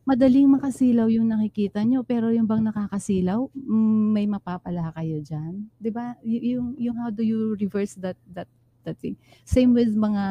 [0.05, 5.71] madaling makasilaw yung nakikita nyo, pero yung bang nakakasilaw, mm, may mapapala kayo dyan.
[5.95, 6.19] ba?
[6.21, 8.51] Y- yung, yung how do you reverse that that
[8.85, 9.17] that thing.
[9.47, 10.25] Same with mga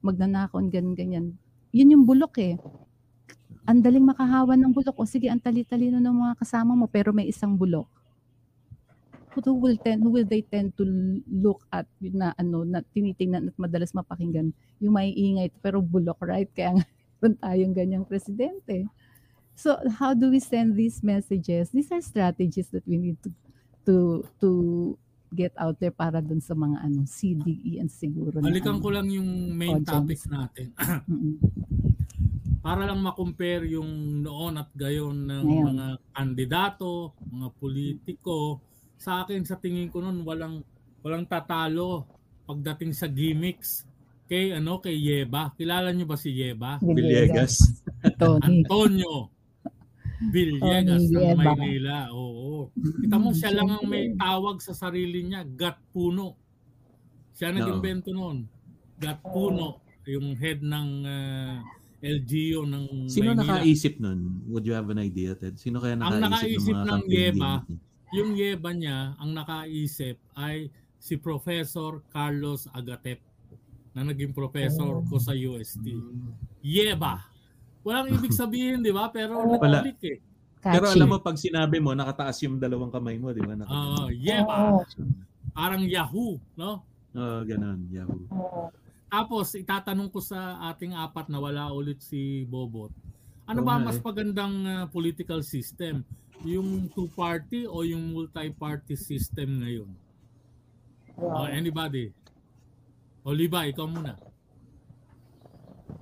[0.00, 1.26] magnanakon, ganyan, ganyan.
[1.70, 2.54] Yun yung bulok eh.
[3.68, 4.96] Ang daling makahawa ng bulok.
[4.98, 7.86] O sige, ang tali-talino ng mga kasama mo, pero may isang bulok.
[9.30, 10.82] Who will tend, who will they tend to
[11.30, 14.50] look at yun na ano na tinitingnan at madalas mapakinggan
[14.82, 16.74] yung may ingay pero bulok right kaya
[17.22, 18.90] meron tayong ganyang presidente
[19.54, 23.30] so how do we send these messages these are strategies that we need to
[23.86, 24.50] to to
[25.30, 28.82] get out there para dun sa mga ano CDE and siguro na Balikan ano.
[28.82, 29.90] ko lang yung main audience.
[29.90, 30.66] topic natin.
[32.60, 35.66] Para lang makompare yung noon at gayon ng Ngayon.
[35.72, 38.60] mga kandidato, mga politiko.
[39.00, 40.60] Sa akin, sa tingin ko noon, walang,
[41.00, 42.04] walang tatalo
[42.44, 43.88] pagdating sa gimmicks
[44.28, 45.56] kay ano kay Yeba.
[45.56, 46.76] Kilala niyo ba si Yeba?
[46.84, 47.80] Villegas.
[48.44, 49.39] Antonio
[50.28, 51.40] Villegas Tony ng.
[51.40, 52.12] Maynila.
[52.12, 52.68] Oo.
[52.76, 56.36] Kita mo siya lang ang may tawag sa sarili niya, Gat Puno.
[57.32, 58.44] Siya nag-invento noon.
[59.00, 61.56] Gat Puno, yung head ng uh,
[62.04, 63.64] LGU ng Sino Maynila.
[63.64, 64.44] nakaisip nun?
[64.52, 65.56] Would you have an idea, Ted?
[65.56, 67.52] Sino kaya Ang nakaisip, nakaisip ng mga ng Yeba?
[68.10, 70.68] Yung Yeba niya, ang nakaisip ay
[71.00, 73.24] si Professor Carlos Agatep
[73.96, 75.82] na naging professor ko sa UST.
[76.60, 77.24] Yeba.
[77.80, 79.08] Walang ibig sabihin, di ba?
[79.08, 79.80] Pero Wala.
[79.80, 80.18] nag-click eh.
[80.60, 80.96] Pero catchy.
[81.00, 83.56] alam mo, pag sinabi mo, nakataas yung dalawang kamay mo, di ba?
[83.56, 84.12] Nakataas.
[84.12, 84.84] Yeba.
[85.56, 86.84] Parang Yahoo, no?
[87.16, 87.88] Oo, ganun.
[87.88, 88.68] Yahoo.
[89.10, 92.94] Tapos itatanong ko sa ating apat na wala ulit si Bobot.
[93.50, 94.04] Ano Oo ba mas eh.
[94.06, 96.06] magandang ah, political system?
[96.46, 99.90] Yung two-party o yung multi-party system ngayon?
[101.18, 102.14] Oh, anybody?
[103.26, 104.16] Oliva, ikaw muna.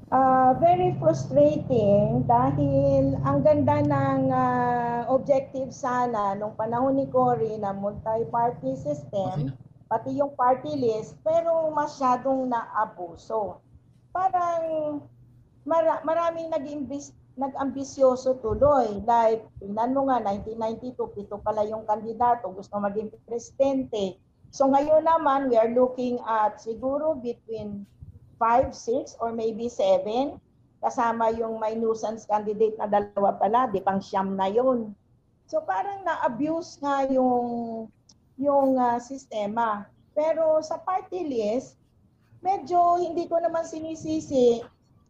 [0.09, 7.77] Ah, very frustrating dahil ang ganda ng ah, objective sana nung panahon ni Cory na
[7.77, 9.53] multi-party system,
[9.85, 13.61] pati yung party list, pero masyadong naabuso.
[14.09, 15.05] Parang
[15.69, 19.05] mara- maraming nag-imbis nag-ambisyoso tuloy.
[19.05, 24.17] Like, tingnan mo nga, 1992, pito pala yung kandidato, gusto maging presidente.
[24.57, 27.85] So ngayon naman, we are looking at siguro between
[28.39, 30.39] 5, 6, or maybe 7.
[30.79, 34.95] Kasama yung may nuisance candidate na dalawa pala, di pang siyam na yun.
[35.51, 37.89] So parang na-abuse nga yung,
[38.39, 39.91] yung ah, sistema.
[40.15, 41.75] Pero sa party list,
[42.45, 44.63] medyo hindi ko naman sinisisi.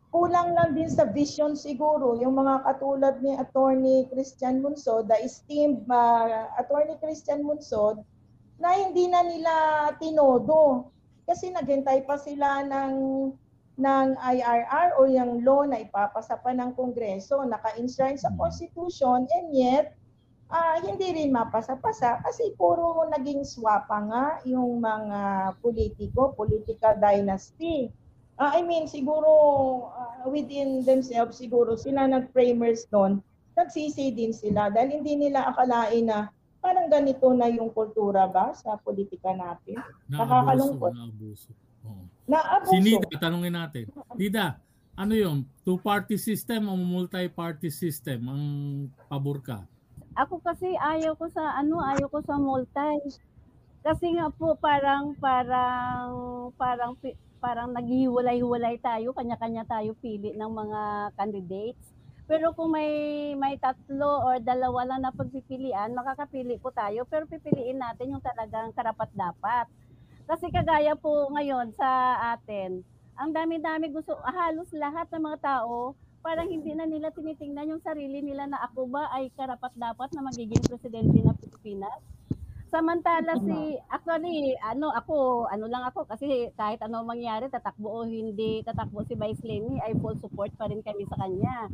[0.08, 5.84] Kulang lang din sa vision siguro yung mga katulad ni Attorney Christian Munsod, the esteemed
[5.92, 8.00] ah, Attorney Christian Munsod,
[8.56, 9.52] na hindi na nila
[10.00, 10.90] tinodo.
[11.28, 12.94] Kasi naghintay pa sila ng
[13.78, 19.94] ng IRR o yung law na ipapasa pa ng Kongreso, naka-enshrine sa Constitution, and yet,
[20.50, 27.92] ah, hindi rin mapasa-pasa kasi puro naging swapa nga yung mga politiko, political dynasty.
[28.34, 29.30] Ah, I mean, siguro
[29.94, 33.22] ah, within themselves, siguro sila nag-framers doon,
[33.54, 36.34] nagsisi din sila dahil hindi nila akalain na
[36.68, 39.80] parang ganito na yung kultura ba sa politika natin.
[40.12, 40.92] Nakakalungkot.
[40.92, 41.50] Naabuso.
[41.88, 42.04] Oo.
[42.28, 42.72] Naabuso.
[42.76, 43.88] Si Nida, tanungin natin.
[44.20, 44.60] Nida,
[44.92, 48.42] ano yung two-party system o multi-party system ang
[49.08, 49.64] pabor ka?
[50.20, 53.16] Ako kasi ayaw ko sa ano, ayaw ko sa multi.
[53.80, 56.12] Kasi nga po parang parang
[56.60, 56.92] parang
[57.38, 60.80] parang naghiwalay-hiwalay tayo, kanya-kanya tayo pili ng mga
[61.16, 61.96] candidates.
[62.28, 62.92] Pero kung may
[63.40, 68.68] may tatlo or dalawa lang na pagpipilian, makakapili po tayo, pero pipiliin natin yung talagang
[68.76, 69.64] karapat-dapat.
[70.28, 72.84] Kasi kagaya po ngayon sa atin,
[73.16, 78.20] ang dami-dami gusto, halos lahat ng mga tao, parang hindi na nila tinitingnan yung sarili
[78.20, 81.96] nila na ako ba ay karapat-dapat na magiging presidente ng Pilipinas.
[82.68, 88.60] Samantala si, actually, ano ako, ano lang ako, kasi kahit ano mangyari, tatakbo o hindi
[88.60, 91.72] tatakbo si Vice Lenny, ay full support pa rin kami sa kanya.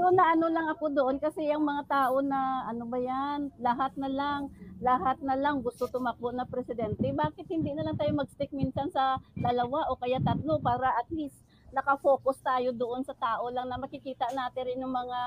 [0.00, 4.08] So naano lang ako doon kasi yung mga tao na ano ba yan, lahat na
[4.08, 4.48] lang,
[4.80, 7.04] lahat na lang gusto tumakbo na presidente.
[7.04, 11.36] Bakit hindi na lang tayo mag-stick minsan sa dalawa o kaya tatlo para at least
[11.70, 15.20] nakafocus tayo doon sa tao lang na makikita natin rin yung mga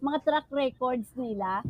[0.00, 1.60] mga track records nila.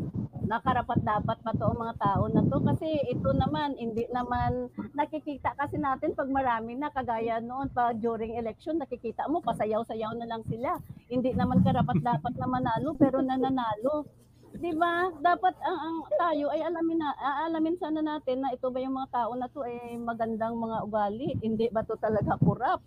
[0.50, 2.58] Na karapat dapat pa to ang mga tao na to?
[2.58, 4.66] Kasi ito naman hindi naman
[4.98, 10.26] nakikita kasi natin pag marami na kagaya noon pa during election nakikita mo pasayaw-sayaw na
[10.26, 10.74] lang sila.
[11.06, 14.10] Hindi naman karapat dapat na manalo pero nananalo
[14.56, 15.08] 'di ba?
[15.22, 19.12] Dapat ang, ang tayo ay alamin na aalamin sana natin na ito ba yung mga
[19.14, 22.82] tao na to ay magandang mga ugali, hindi ba to talaga kurap.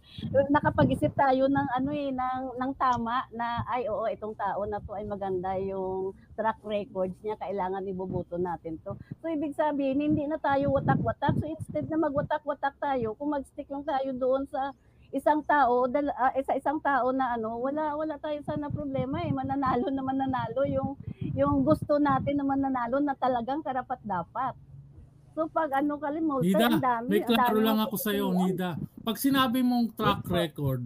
[0.52, 4.92] Nakapag-isip tayo ng ano eh ng ng tama na ay oo itong tao na to
[4.92, 9.00] ay maganda yung track records niya, kailangan iboboto natin to.
[9.24, 11.40] So ibig sabihin hindi na tayo watak-watak.
[11.40, 14.76] So instead na magwatak-watak tayo, kung mag-stick lang tayo doon sa
[15.14, 19.30] isang tao, dal, ah, sa isang tao na ano, wala wala tayo sana problema eh.
[19.30, 20.98] Mananalo na mananalo yung
[21.38, 24.58] yung gusto natin na mananalo na talagang karapat dapat.
[25.38, 27.08] So pag ano kalimutan, Nida, ang dami.
[27.10, 28.34] may klaro dami lang ng ako sa iyo.
[28.34, 28.78] Nida.
[29.06, 30.82] Pag sinabi mong track record,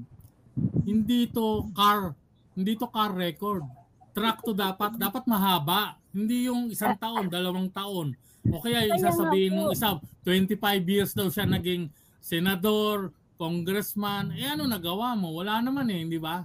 [0.84, 2.12] hindi to car,
[2.56, 3.64] hindi to car record.
[4.12, 6.00] Track to dapat, dapat mahaba.
[6.10, 8.18] Hindi yung isang taon, dalawang taon.
[8.50, 14.34] O kaya yung sasabihin mong isa, 25 years daw siya naging senador, congressman.
[14.34, 15.32] Eh ano nagawa mo?
[15.38, 16.44] Wala naman eh, hindi ba?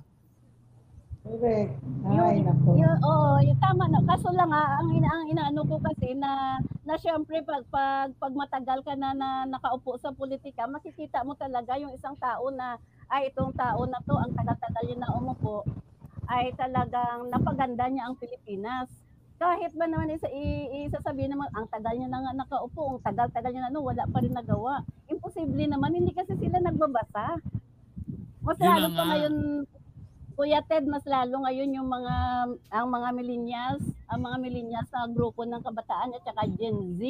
[1.23, 1.79] Correct.
[2.03, 2.75] Yung, Ay, nako.
[2.75, 4.03] yung, oo, yung tama na.
[4.03, 8.35] Kaso lang ah, ang, ina, ang inaano ko kasi na, na syempre pag, pag, pag
[8.35, 12.75] matagal ka na, na nakaupo sa politika, makikita mo talaga yung isang tao na,
[13.07, 15.63] ay itong tao na to, ang tagal-tagal yun na umupo,
[16.27, 18.91] ay talagang napaganda niya ang Pilipinas.
[19.43, 20.31] Kahit ba naman isa,
[20.87, 24.23] isasabihin naman, ang tagal niya na nga nakaupo, ang tagal-tagal niya na ano, wala pa
[24.23, 24.87] rin nagawa.
[25.11, 27.43] Imposible naman, hindi kasi sila nagbabasa.
[28.47, 29.11] Mas Yun lalo pa nga.
[29.11, 29.35] ngayon,
[30.39, 32.15] Kuya Ted, mas lalo ngayon yung mga
[32.71, 37.03] ang mga millennials, ang mga millennials na grupo ng kabataan at saka Gen Z.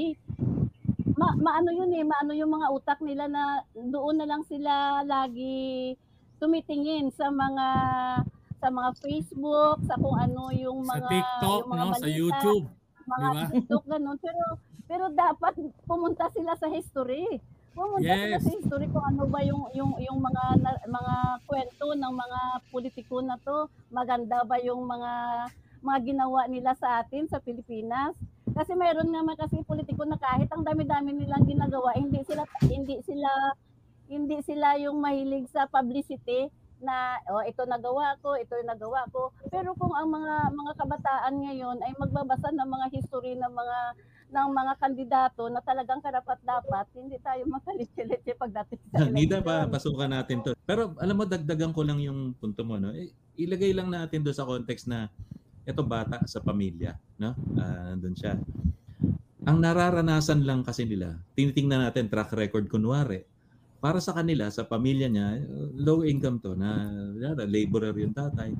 [1.14, 5.94] Ma, maano yun eh, maano yung mga utak nila na doon na lang sila lagi
[6.42, 7.66] tumitingin sa mga
[8.62, 11.90] sa mga Facebook, sa kung ano yung Sa mga TikTok, yung mga no?
[11.90, 12.64] sa balita, YouTube.
[13.04, 13.42] mga Di ba?
[13.50, 14.16] TikTok ganun.
[14.16, 14.44] Pero
[14.84, 17.42] pero dapat pumunta sila sa history.
[17.72, 18.44] Pumunta sila Yes.
[18.44, 23.18] sa history kung ano ba yung yung yung mga na- mga kwento ng mga politiko
[23.18, 23.58] na to.
[23.90, 25.12] Maganda ba yung mga
[25.82, 28.14] mga ginawa nila sa atin sa Pilipinas?
[28.52, 33.30] Kasi mayroon naman kasi politiko na kahit ang dami-dami nilang ginagawa, hindi sila hindi sila
[34.06, 39.30] hindi sila yung mahilig sa publicity na oh, ito nagawa ko, ito yung nagawa ko.
[39.48, 43.78] Pero kung ang mga mga kabataan ngayon ay magbabasa ng mga history ng mga
[44.32, 50.08] ng mga kandidato na talagang karapat dapat, hindi tayo makalitsi-litsi pagdating sa Nida pa, pasukan
[50.08, 50.56] natin to.
[50.64, 52.80] Pero alam mo, dagdagan ko lang yung punto mo.
[52.80, 52.96] No?
[53.36, 55.12] Ilagay lang natin doon sa context na
[55.68, 56.96] ito bata sa pamilya.
[57.20, 57.36] No?
[57.60, 58.40] Ah, nandun siya.
[59.42, 63.28] Ang nararanasan lang kasi nila, tinitingnan natin track record kunwari.
[63.82, 65.42] Para sa kanila, sa pamilya niya,
[65.74, 66.86] low income to, na
[67.18, 68.54] yara, laborer yung tatay.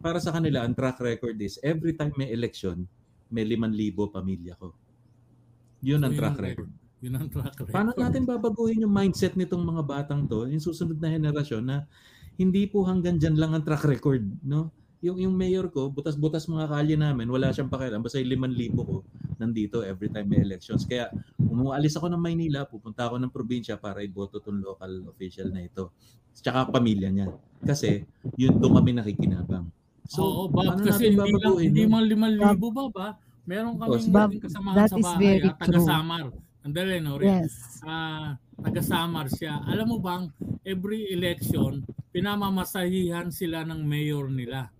[0.00, 2.88] Para sa kanila, ang track record is every time may election,
[3.28, 3.68] may 5,000
[4.08, 4.72] pamilya ko.
[5.84, 6.72] Yun ang track record.
[7.04, 7.74] Yun ang track record.
[7.74, 11.84] Paano natin babaguhin yung mindset nitong mga batang to, yung susunod na henerasyon na
[12.40, 14.72] hindi po hanggang dyan lang ang track record, no?
[15.02, 19.02] Yung yung mayor ko, butas-butas mga kalye namin, wala siyang pakialam, basta yung 5,000 ko
[19.42, 20.86] nandito every time may elections.
[20.86, 21.10] Kaya
[21.42, 25.90] umualis ako ng Maynila, pupunta ako ng probinsya para iboto tong local official na ito.
[26.30, 27.34] Tsaka pamilya niya.
[27.66, 28.06] Kasi
[28.38, 29.66] yun doon kami nakikinabang.
[30.22, 33.08] Oo, Bob, paano kasi hindi lang, hindi man limang libo ba ba?
[33.42, 35.86] Meron kaming Bob, dating kasamahan that sa is bahay, very ah, taga true.
[35.86, 36.24] Samar.
[36.62, 37.18] Andali, no?
[37.18, 37.26] Rick?
[37.26, 37.54] Yes.
[37.82, 39.66] Ah, taga Samar siya.
[39.66, 40.30] Alam mo bang,
[40.62, 41.82] every election,
[42.14, 44.70] pinamamasahihan sila ng mayor nila.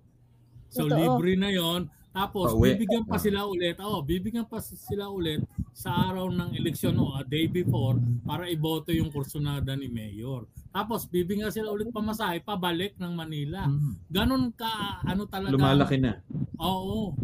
[0.73, 0.97] So, Totoo.
[1.21, 2.77] libre na yon Tapos, Pauwi.
[2.77, 3.25] bibigyan pa Ah.
[3.25, 3.77] sila ulit.
[3.81, 5.41] Oh, bibigyan pa sila ulit
[5.73, 10.45] sa araw ng eleksyon o a day before para iboto yung kursunada ni mayor.
[10.69, 13.65] Tapos, bibigyan sila ulit pamasahe pabalik ng Manila.
[13.65, 13.97] Mm.
[14.13, 15.57] Ganon ka, ano talaga.
[15.57, 16.21] Lumalaki na.
[16.61, 17.17] Oo.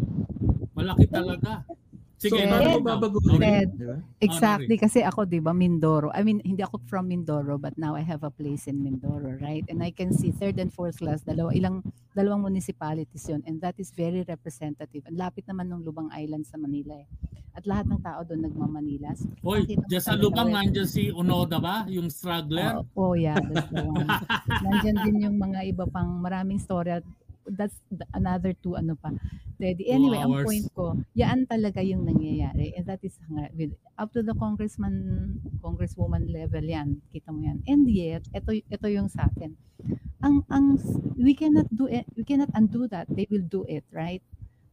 [0.73, 1.61] Malaki talaga.
[2.19, 2.83] Sige, so, now.
[2.83, 3.39] babaguhin?
[3.39, 3.47] Nori.
[3.47, 3.69] Ted.
[3.79, 3.97] Di ba?
[4.19, 6.11] Exactly, kasi ako, di ba, Mindoro.
[6.11, 9.63] I mean, hindi ako from Mindoro, but now I have a place in Mindoro, right?
[9.71, 11.79] And I can see third and fourth class, dalawa, ilang,
[12.11, 13.39] dalawang municipalities yun.
[13.47, 15.07] And that is very representative.
[15.07, 17.07] Ang lapit naman ng Lubang Island sa Manila eh.
[17.55, 19.19] At lahat ng tao doon nagmamanilas.
[19.41, 21.83] Hoy, dyan sa lubang well, nandiyan si Onoda ba?
[21.91, 22.83] Yung struggler?
[22.95, 24.07] Oh, oh yeah, that's the one.
[24.63, 27.03] Nandyan din yung mga iba pang maraming storya.
[27.51, 29.13] That's the- another two ano pa.
[29.59, 29.91] Ready.
[29.91, 32.71] Anyway, ang point ko, yan talaga yung nangyayari.
[32.79, 33.19] And that is
[33.51, 37.03] with, up to the congressman, congresswoman level yan.
[37.11, 37.59] Kita mo yan.
[37.67, 39.59] And yet, ito, ito yung sa atin.
[40.23, 40.79] Ang, ang,
[41.19, 43.11] we cannot do it, we cannot undo that.
[43.11, 44.23] They will do it, right?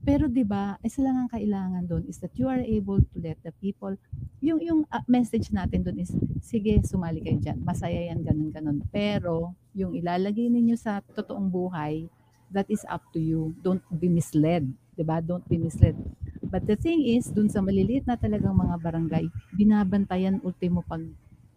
[0.07, 3.43] Pero 'di ba, isa lang ang kailangan doon is that you are able to let
[3.43, 3.99] the people
[4.39, 6.15] yung yung ah, message natin doon is
[6.47, 7.59] sige, sumali kayo diyan.
[7.67, 8.79] Masaya yan ganun ganun.
[8.95, 12.07] Pero yung ilalagay ninyo sa totoong buhay,
[12.53, 13.55] that is up to you.
[13.63, 15.21] Don't be misled, ba?
[15.21, 15.97] Don't be misled.
[16.43, 19.25] But the thing is, doon sa maliliit na talagang mga barangay,
[19.55, 21.03] binabantayan ultimo pag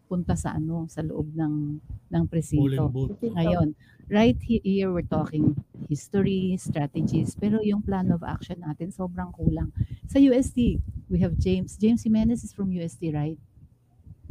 [0.09, 1.77] punta sa ano, sa loob ng
[2.09, 2.89] ng presinto.
[3.37, 3.77] Ngayon,
[4.09, 5.53] right he- here we're talking
[5.85, 9.69] history, strategies, pero yung plan of action natin sobrang kulang.
[10.09, 11.77] Sa UST, we have James.
[11.77, 13.37] James Jimenez is from UST, right?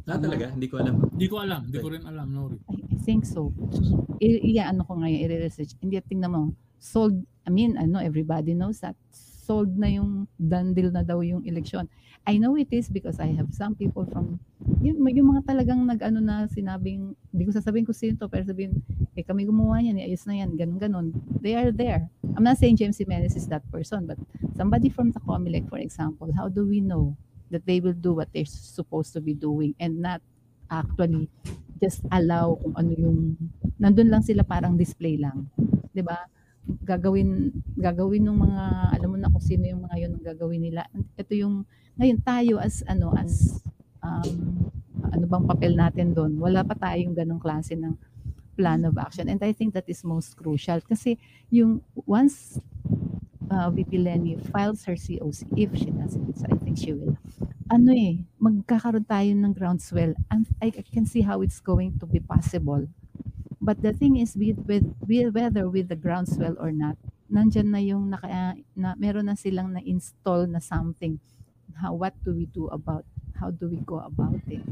[0.09, 0.49] Ah, talaga?
[0.49, 0.95] Hindi ko alam.
[1.13, 2.57] Hindi ko alam, hindi ko rin alam, Nori.
[2.73, 3.53] I, think so.
[4.25, 5.77] I, i ano ko ngayon, i-research.
[5.85, 6.41] Hindi, tingnan mo.
[6.81, 8.97] Sold, I mean, ano, everybody knows that.
[9.13, 11.85] Sold na yung, done deal na daw yung election.
[12.25, 14.41] I know it is because I have some people from,
[14.81, 18.81] yung, yung mga talagang nag-ano na sinabing, hindi ko sasabihin kung sino to, pero sabihin,
[19.13, 21.07] eh kami gumawa yan, eh, ayos na yan, ganun ganon
[21.41, 22.09] They are there.
[22.37, 24.17] I'm not saying James Jimenez is that person, but
[24.57, 27.17] somebody from the Comelec, for example, how do we know
[27.51, 30.21] that they will do what they're supposed to be doing and not
[30.69, 31.29] actually
[31.81, 33.19] just allow kung ano yung
[33.79, 35.49] nandun lang sila parang display lang.
[35.95, 36.27] 'Di ba?
[36.85, 38.65] Gagawin gagawin ng mga
[39.01, 40.83] alam mo na kung sino yung mga yun ang gagawin nila.
[41.17, 41.65] Ito yung
[41.97, 43.63] ngayon tayo as ano as
[44.05, 44.69] um,
[45.09, 46.37] ano bang papel natin doon?
[46.37, 47.97] Wala pa tayong ganong klase ng
[48.59, 49.31] plan of action.
[49.31, 51.17] And I think that is most crucial kasi
[51.49, 52.59] yung once
[53.51, 57.17] uh, VP Lenny files her COC, if she doesn't, so I think she will.
[57.69, 60.17] Ano eh, magkakaroon tayo ng groundswell.
[60.33, 62.89] And I can see how it's going to be possible.
[63.61, 66.97] But the thing is, with, with, with whether with the groundswell or not,
[67.29, 71.21] nandyan na yung naka, na, meron na silang na-install na something.
[71.77, 73.05] How, what do we do about,
[73.37, 74.65] how do we go about it?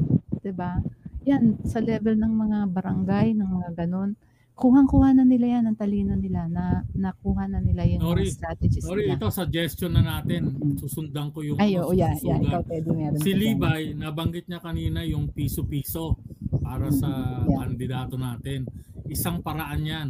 [0.55, 0.79] ba?
[1.27, 4.15] Yan, sa level ng mga barangay, ng mga ganon,
[4.57, 8.81] kuhang-kuha na nila yan, ang talino nila, na nakuha na nila yung Nori, mga strategies
[8.81, 9.15] Nori, nila.
[9.21, 10.57] ito suggestion na natin.
[10.81, 13.21] Susundan ko yung Ay, oo, yeah, yeah, ikaw pwede meron.
[13.21, 13.31] Si.
[13.37, 16.17] Libay, nabanggit niya kanina yung piso-piso
[16.65, 17.07] para sa
[17.45, 17.61] Yeah.
[17.61, 18.65] kandidato natin.
[19.05, 20.09] Isang paraan yan.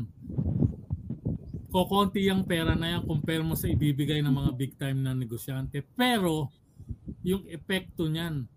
[1.68, 5.84] Kokonti yung pera na yan compare mo sa ibibigay ng mga big time na negosyante.
[5.84, 6.48] Pero,
[7.22, 8.48] yung epekto niyan,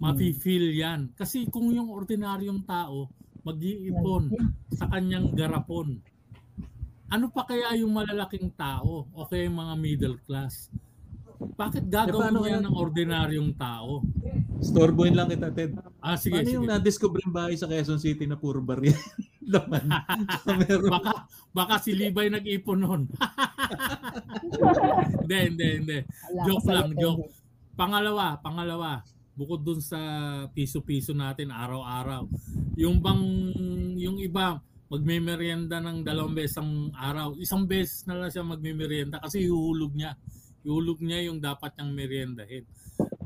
[0.00, 1.12] mafe-feel yan.
[1.12, 4.30] Kasi kung yung ordinaryong tao, mag-iipon
[4.74, 5.98] sa kanyang garapon.
[7.12, 10.72] Ano pa kaya yung malalaking tao o kaya yung mga middle class?
[11.42, 14.00] Bakit gagawin paano yan ng ordinaryong tao?
[14.62, 15.74] Storeboyin lang kita, Ted.
[15.98, 16.72] Ah, sige, Paano yung sige.
[16.78, 18.94] na-discover yung bahay sa Quezon City na puro barya?
[19.52, 19.90] Laman.
[20.62, 20.86] Meron.
[20.88, 21.12] baka,
[21.50, 23.02] baka si Libay nag-ipon nun.
[25.26, 25.98] hindi, hindi, hindi.
[26.46, 27.26] Joke lang, joke.
[27.74, 29.02] Pangalawa, pangalawa,
[29.42, 29.98] bukod dun sa
[30.48, 32.30] piso-piso natin araw-araw.
[32.78, 33.22] Yung bang,
[33.98, 37.34] yung iba, magme-merienda ng dalawang beses ang araw.
[37.36, 40.14] Isang beses na lang siya magme-merienda kasi ihuhulog niya.
[40.62, 42.64] Ihuhulog niya yung dapat niyang meriendahin.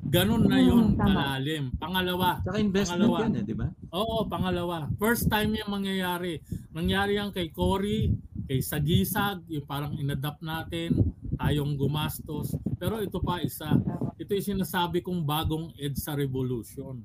[0.06, 1.10] Ganon na yun Mm, tama.
[1.34, 1.64] kalalim.
[1.74, 3.18] Pangalawa, Saka investment Pangalawa.
[3.20, 3.68] yan eh, di ba?
[3.92, 4.76] Oo, pangalawa.
[4.96, 6.38] First time yung mangyayari.
[6.70, 8.14] Nangyari yan kay Cory,
[8.46, 10.94] kay Sagisag, yung parang inadapt natin,
[11.34, 12.54] tayong gumastos.
[12.78, 13.74] Pero ito pa isa,
[14.16, 17.04] ito yung sinasabi kong bagong EDSA revolution.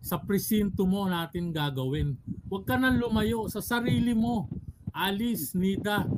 [0.00, 2.16] Sa presinto mo natin gagawin.
[2.48, 4.48] Huwag ka nang lumayo sa sarili mo.
[4.96, 6.08] Alice, Nida,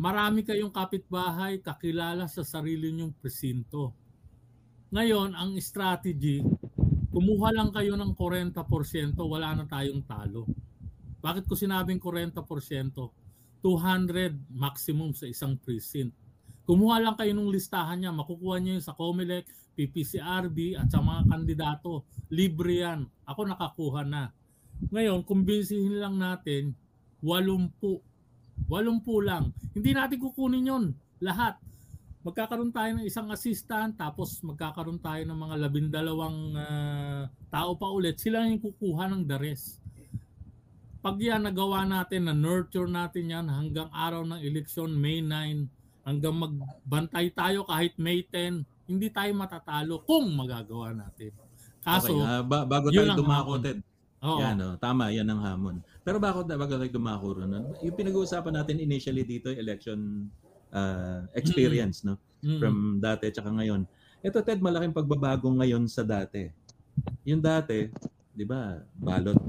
[0.00, 3.92] marami kayong kapitbahay, kakilala sa sarili nyong presinto.
[4.88, 6.40] Ngayon, ang strategy,
[7.12, 8.56] kumuha lang kayo ng 40%,
[9.20, 10.48] wala na tayong talo.
[11.20, 12.40] Bakit ko sinabing 40%?
[13.60, 16.16] 200 maximum sa isang precinct.
[16.70, 19.42] Kumuha lang kayo ng listahan niya, makukuha niyo yun sa COMELEC,
[19.74, 22.06] PPCRB at sa mga kandidato.
[22.30, 23.10] Libre yan.
[23.26, 24.30] Ako nakakuha na.
[24.94, 26.78] Ngayon, kumbinsihin lang natin,
[27.26, 27.74] 80.
[28.70, 28.70] 80
[29.26, 29.50] lang.
[29.74, 30.84] Hindi natin kukunin yon
[31.18, 31.58] lahat.
[32.22, 38.22] Magkakaroon tayo ng isang assistant, tapos magkakaroon tayo ng mga labindalawang ah, tao pa ulit.
[38.22, 39.82] Sila yung kukuha ng the rest.
[41.02, 46.36] Pag yan nagawa natin, na nurture natin yan hanggang araw ng eleksyon, May 9, hanggang
[46.36, 51.30] magbantay tayo kahit May 10, hindi tayo matatalo kung magagawa natin.
[51.80, 53.56] Kaso, okay, ah, ba- bago tayo dumako.
[53.62, 53.78] Ted.
[54.20, 55.76] oo, Yan, oh, tama, yan ang hamon.
[56.04, 60.28] Pero bago, bago tayo dumako ron, ah, yung pinag-uusapan natin initially dito, election
[60.74, 62.20] ah, experience, no?
[62.44, 63.84] mm, From dati tsaka ngayon.
[64.20, 66.52] Ito, Ted, malaking pagbabago ngayon sa dati.
[67.24, 67.88] Yung dati,
[68.36, 69.40] di ba, balot,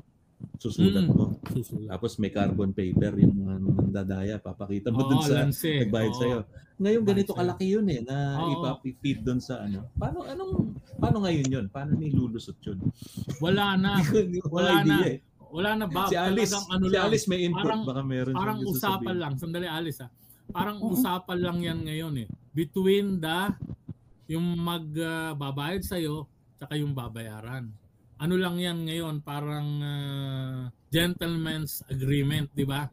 [0.62, 1.09] susulat Mm.
[1.09, 1.26] mo.
[1.49, 1.89] susulat.
[1.89, 5.82] Tapos may carbon paper, yung mga mandadaya, papakita mo dun Oo, sa lanse.
[5.82, 6.20] nagbayad Oo.
[6.22, 6.39] sa'yo.
[6.78, 8.49] Ngayon ganito kalaki yun eh, na Oo.
[8.55, 9.89] ipapifeed dun sa ano.
[9.95, 10.53] Paano, anong,
[10.95, 11.66] paano ngayon yun?
[11.68, 12.78] Paano nilulusot yun?
[13.39, 13.97] Wala na.
[14.53, 14.97] Wala idea na.
[15.07, 15.18] eh.
[15.51, 16.07] Wala na ba?
[16.07, 17.03] Si Alice, Talagang ano si lang.
[17.03, 19.34] Alice may input, Parang- baka meron Parang usapan lang.
[19.36, 20.09] Sandali, Alice ah.
[20.47, 20.93] Parang Oo.
[20.93, 22.28] usapan lang yan ngayon eh.
[22.51, 23.49] Between the
[24.30, 26.24] yung magbabayad sa'yo
[26.55, 27.68] tsaka yung babayaran.
[28.22, 29.26] Ano lang yan ngayon?
[29.26, 32.86] Parang ah, gentleman's agreement, di ba?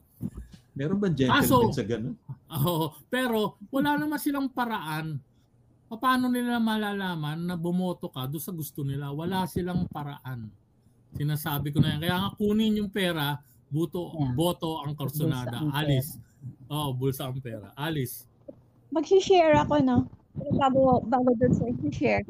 [0.72, 2.16] Meron ba gentleman Kaso- sa ganun?
[2.48, 5.20] Oo, pero wala naman silang paraan.
[5.88, 9.12] Paano nila malalaman na bumoto ka doon sa gusto nila?
[9.12, 10.48] Wala silang paraan.
[11.12, 12.00] Sinasabi ko na yan.
[12.04, 13.36] Kaya nga kunin yung pera,
[13.68, 14.32] buto, Yeah.
[14.32, 15.60] boto ang karsonada.
[15.76, 16.16] Alis.
[16.72, 17.72] Oh, bulsa ang pera.
[17.76, 18.24] Alis.
[18.92, 20.08] Mag-share ako, no?
[20.36, 22.24] Pero bago, bago doon sa share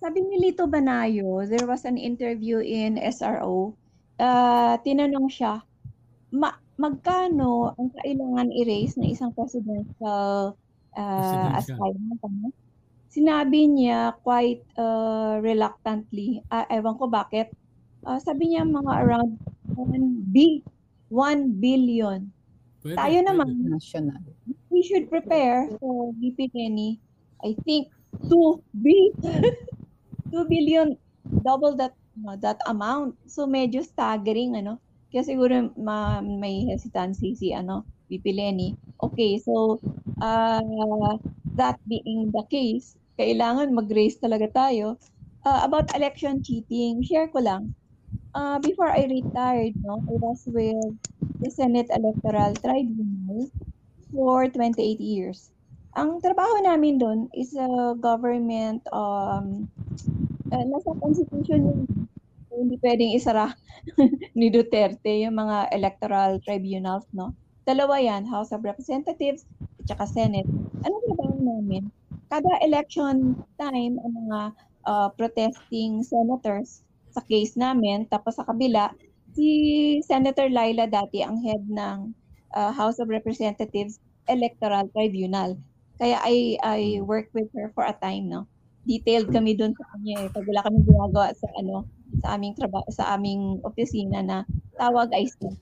[0.00, 3.76] Sabi ni Lito Banayo, there was an interview in SRO.
[4.16, 5.60] Uh, tinanong siya,
[6.32, 10.56] ma magkano ang kailangan i-raise ng isang presidential
[10.96, 12.20] uh, assignment?
[12.24, 12.48] Ano?
[13.12, 17.52] Sinabi niya quite uh, reluctantly, ah, ewan ko bakit,
[18.00, 19.36] Ah, sabi niya mga around
[19.76, 20.64] 1 B,
[21.12, 22.32] 1 billion.
[22.80, 23.28] Pwede, Tayo pwede.
[23.28, 24.20] naman, National.
[24.72, 26.96] we should prepare for BP Kenny,
[27.44, 27.92] I think,
[28.32, 29.12] to be
[30.32, 30.96] 2 billion,
[31.44, 33.16] double that no, that amount.
[33.26, 34.78] So medyo staggering, ano?
[35.10, 38.78] Kaya siguro ma, may hesitancy si ano, BP Lenny.
[39.02, 39.78] Okay, so
[40.22, 41.16] uh,
[41.58, 44.98] that being the case, kailangan mag-raise talaga tayo.
[45.40, 47.72] Uh, about election cheating, share ko lang.
[48.36, 50.94] Uh, before I retired, no, I was with
[51.40, 53.50] the Senate Electoral Tribunal
[54.12, 55.50] for 28 years.
[55.98, 59.66] Ang trabaho namin doon is a government um
[60.54, 61.80] uh, nasa constitution yun.
[62.46, 63.54] So, hindi pwedeng isara
[64.38, 67.34] ni Duterte yung mga electoral tribunals, no?
[67.66, 69.46] Dalawa yan, House of Representatives
[69.82, 70.46] at saka Senate.
[70.82, 71.90] Ano trabaho namin?
[72.30, 74.40] Kada election time, ang mga
[74.86, 78.94] uh, protesting senators sa case namin, tapos sa kabila,
[79.34, 82.14] si Senator Laila dati ang head ng
[82.54, 85.58] uh, House of Representatives Electoral Tribunal.
[86.00, 88.48] Kaya I I work with her for a time, no.
[88.88, 90.28] Detailed kami doon sa kanya eh.
[90.32, 91.84] Pag wala kami ginagawa sa ano,
[92.24, 94.48] sa aming trabaho, sa aming opisina na
[94.80, 95.52] tawag ay SEC.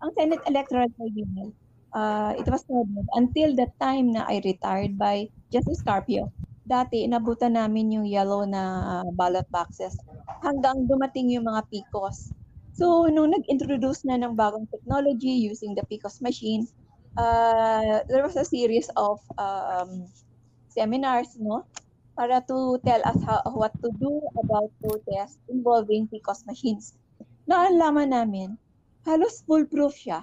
[0.00, 1.52] Ang Senate Electoral Tribunal,
[1.92, 6.32] uh, it was headed until the time na I retired by Justice Carpio.
[6.64, 10.00] Dati, inabutan namin yung yellow na ballot boxes
[10.40, 12.32] hanggang dumating yung mga PICOS.
[12.72, 16.64] So, nung nag-introduce na ng bagong technology using the PICOS machine,
[17.16, 20.06] uh, there was a series of um,
[20.68, 21.66] seminars, no?
[22.14, 26.94] Para to tell us how, what to do about protest involving PICOS machines.
[27.50, 28.54] Naalaman namin,
[29.02, 30.22] halos foolproof siya.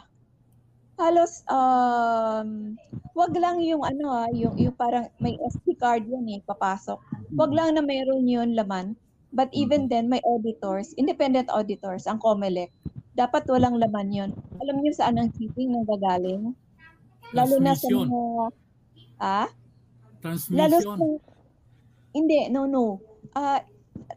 [0.96, 2.80] Halos, um,
[3.12, 7.00] wag lang yung ano ah, yung, yung parang may SD card yan eh, papasok.
[7.36, 8.96] Wag lang na mayroon yun laman.
[9.32, 12.72] But even then, may auditors, independent auditors, ang COMELEC.
[13.16, 14.32] Dapat walang laman yun.
[14.60, 16.52] Alam niyo saan ang cheating nang gagaling?
[17.32, 18.08] Lalo na sa Transmission.
[18.08, 18.46] mga...
[19.20, 19.50] Ah?
[20.52, 20.92] Lalo sa...
[20.96, 21.32] Transmission.
[22.12, 23.00] Hindi, no, no.
[23.32, 23.64] Ah,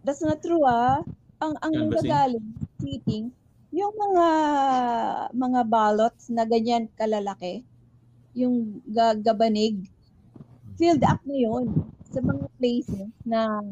[0.02, 0.98] that's not true ah.
[1.38, 2.42] Ang ang nanggagaling,
[2.82, 3.30] cheating,
[3.70, 4.26] yung mga
[5.30, 7.62] mga ballots na ganyan kalalaki,
[8.34, 9.86] yung ga- gabanig,
[10.74, 11.70] filled up na yun
[12.10, 13.62] sa mga places na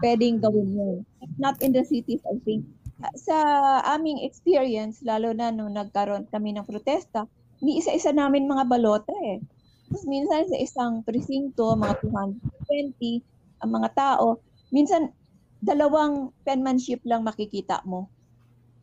[0.00, 0.96] pwedeng gawin yun.
[1.36, 2.64] Not in the cities, I think.
[3.16, 3.36] Sa
[3.84, 7.28] aming experience, lalo na nung nagkaroon kami ng protesta,
[7.60, 9.40] ni isa-isa namin mga balota eh.
[9.86, 13.22] Tapos minsan sa isang presinto, mga 220,
[13.62, 14.42] ang mga tao,
[14.74, 15.14] minsan
[15.62, 18.10] dalawang penmanship lang makikita mo.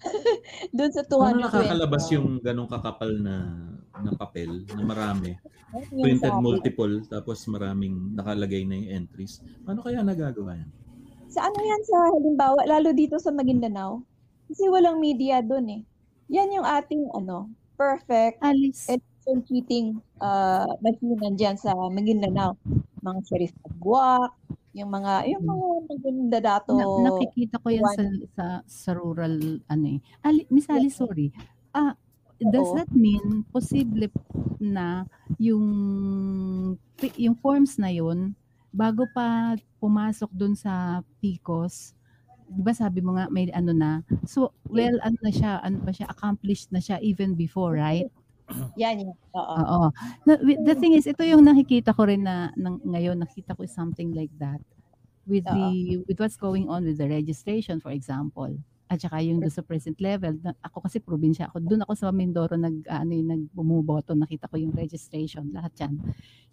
[0.75, 1.11] Doon sa 220.
[1.11, 3.35] Paano nakakalabas yung ganong kakapal na
[3.93, 5.37] na papel na marami?
[5.89, 9.41] Printed multiple tapos maraming nakalagay na yung entries.
[9.65, 10.69] Paano kaya nagagawa yan?
[11.33, 14.05] Sa ano yan sa halimbawa, lalo dito sa Maguindanao,
[14.45, 15.81] kasi walang media doon eh.
[16.29, 19.87] Yan yung ating ano, perfect Alice, election cheating
[20.21, 22.57] uh, machine nandyan sa Maguindanao.
[23.03, 24.31] Mga Sheriff Agwak,
[24.73, 26.71] yung mga, yung mga Magindadato.
[26.73, 28.03] na, nakikita ko yan sa,
[28.33, 29.99] sa, sa rural, ano eh.
[30.23, 31.29] Ali, Miss Alice, sorry.
[31.75, 31.93] Ah,
[32.39, 32.77] does Oo.
[32.79, 34.09] that mean posible
[34.59, 35.07] na
[35.39, 35.65] yung
[37.15, 38.35] yung forms na yun
[38.73, 41.93] bago pa pumasok dun sa PCOS,
[42.49, 44.01] 'di ba sabi mo nga may ano na.
[44.27, 48.07] So, well, ano na siya, ano pa siya, accomplished na siya even before, right?
[48.81, 49.17] Yan yan.
[49.37, 49.57] Oo.
[49.59, 49.89] Oo.
[50.25, 54.13] No, the thing is, ito yung nakikita ko rin na, ng, ngayon, nakita ko something
[54.17, 54.61] like that
[55.29, 58.51] with the with what's going on with the registration, for example.
[58.91, 62.11] At saka yung doon sa present level, na, ako kasi probinsya ako, doon ako sa
[62.13, 65.93] Mindoro nag ano yung nagbumoboto, nakita ko yung registration, lahat 'yan.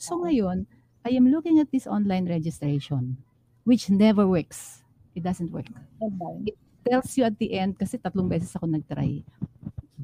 [0.01, 0.24] So Oo.
[0.24, 0.66] ngayon,
[1.07, 3.20] I am looking at this online registration
[3.68, 4.84] which never works.
[5.14, 6.54] It doesn't work Yan.
[6.84, 9.22] tells you at the end, kasi tatlong beses ako nag-try.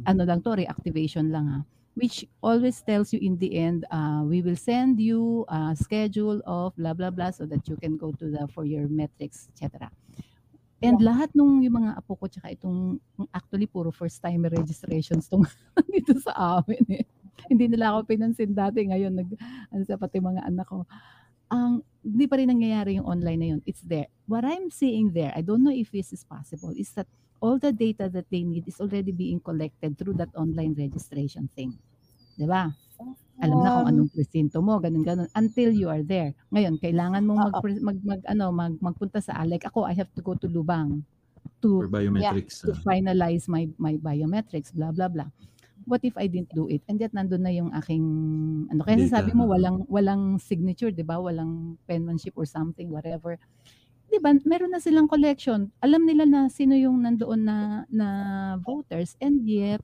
[0.04, 1.60] Ano lang to, reactivation lang ha.
[1.96, 6.76] Which always tells you in the end, uh, we will send you a schedule of
[6.76, 9.88] blah blah blah so that you can go to the for your metrics, etc.
[10.84, 13.00] And lahat nung yung mga apo ko tsaka itong
[13.32, 15.48] actually puro first time registrations tong
[15.92, 17.04] dito sa amin eh.
[17.48, 19.30] Hindi nila ako pinansin dati ngayon nag
[19.72, 20.84] ano sa pati mga anak ko.
[21.48, 23.60] Ang hindi pa rin nangyayari yung online na yun.
[23.66, 24.06] It's there.
[24.30, 27.10] What I'm seeing there, I don't know if this is possible, is that
[27.42, 31.74] all the data that they need is already being collected through that online registration thing.
[32.38, 32.70] 'Di ba?
[33.36, 36.32] Alam na kung anong presinto mo, ganun ganun until you are there.
[36.48, 40.24] Ngayon, kailangan mong mag, mag, mag ano, mag, magpunta sa like ako, I have to
[40.24, 41.04] go to Lubang
[41.60, 42.64] to For biometrics.
[42.64, 42.80] to ah.
[42.80, 45.28] finalize my my biometrics, blah blah blah.
[45.86, 46.82] What if I didn't do it?
[46.90, 48.04] And yet nandun na yung aking
[48.74, 51.22] ano kaya Data, sabi mo walang walang signature, 'di ba?
[51.22, 53.38] Walang penmanship or something whatever.
[54.10, 54.34] 'Di ba?
[54.46, 55.70] Meron na silang collection.
[55.82, 57.58] Alam nila na sino yung nandoon na
[57.90, 58.08] na
[58.62, 59.82] voters and yet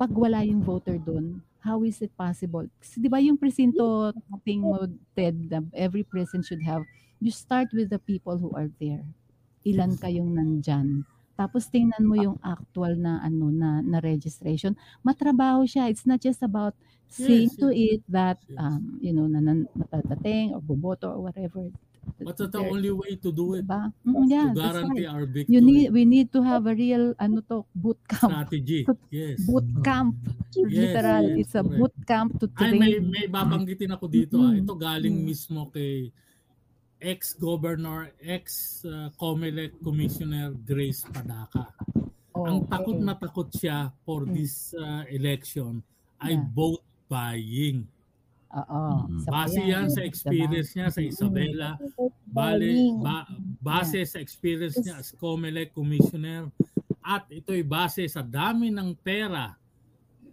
[0.00, 2.64] pag wala yung voter doon, how is it possible?
[2.80, 4.10] Kasi 'di ba yung presinto
[4.46, 5.36] thing mo Ted,
[5.76, 6.82] every precinct should have
[7.20, 9.04] you start with the people who are there.
[9.68, 11.04] Ilan kayong nandyan?
[11.40, 14.76] Tapos tingnan mo yung actual na ano na, na registration.
[15.00, 15.88] Matrabaho siya.
[15.88, 16.76] It's not just about
[17.08, 17.80] seeing Yes, to yes.
[17.96, 18.60] it that Yes.
[18.60, 21.72] um you know na, na natatating or boboto or whatever.
[22.20, 23.64] But that's the only way to do it.
[23.64, 23.92] diba?
[24.04, 25.14] Mm, yeah, to guarantee right.
[25.14, 25.52] our victory.
[25.52, 28.30] You need we need to have a real ano to boot camp.
[28.36, 28.84] strategy.
[29.12, 29.40] Yes.
[29.44, 30.16] Boot camp.
[30.52, 31.76] Yes, Literal, yes, it's a correct.
[31.78, 33.04] boot camp to Ay, may, train.
[33.08, 34.36] may babanggitin ako dito.
[34.36, 34.50] ah.
[34.50, 34.60] Mm-mm.
[34.60, 35.24] Ito galing Mm.
[35.24, 36.10] mismo kay
[37.00, 41.72] ex-governor, ex-COMELEC Commissioner Grace Padaka.
[42.36, 42.70] Ang Okay.
[42.70, 44.32] takot na takot siya for Mm.
[44.32, 45.82] this uh, election
[46.20, 46.46] ay Yeah.
[46.54, 47.88] vote buying.
[48.50, 48.82] Oo.
[49.06, 49.24] Mm.
[49.24, 50.08] pa Base yan sa Diba?
[50.08, 51.70] experience niya sa Isabela.
[52.26, 53.26] Bale, ba,
[53.58, 56.48] base sa experience niya as COMELEC Commissioner.
[57.00, 59.56] At ito'y base sa dami ng pera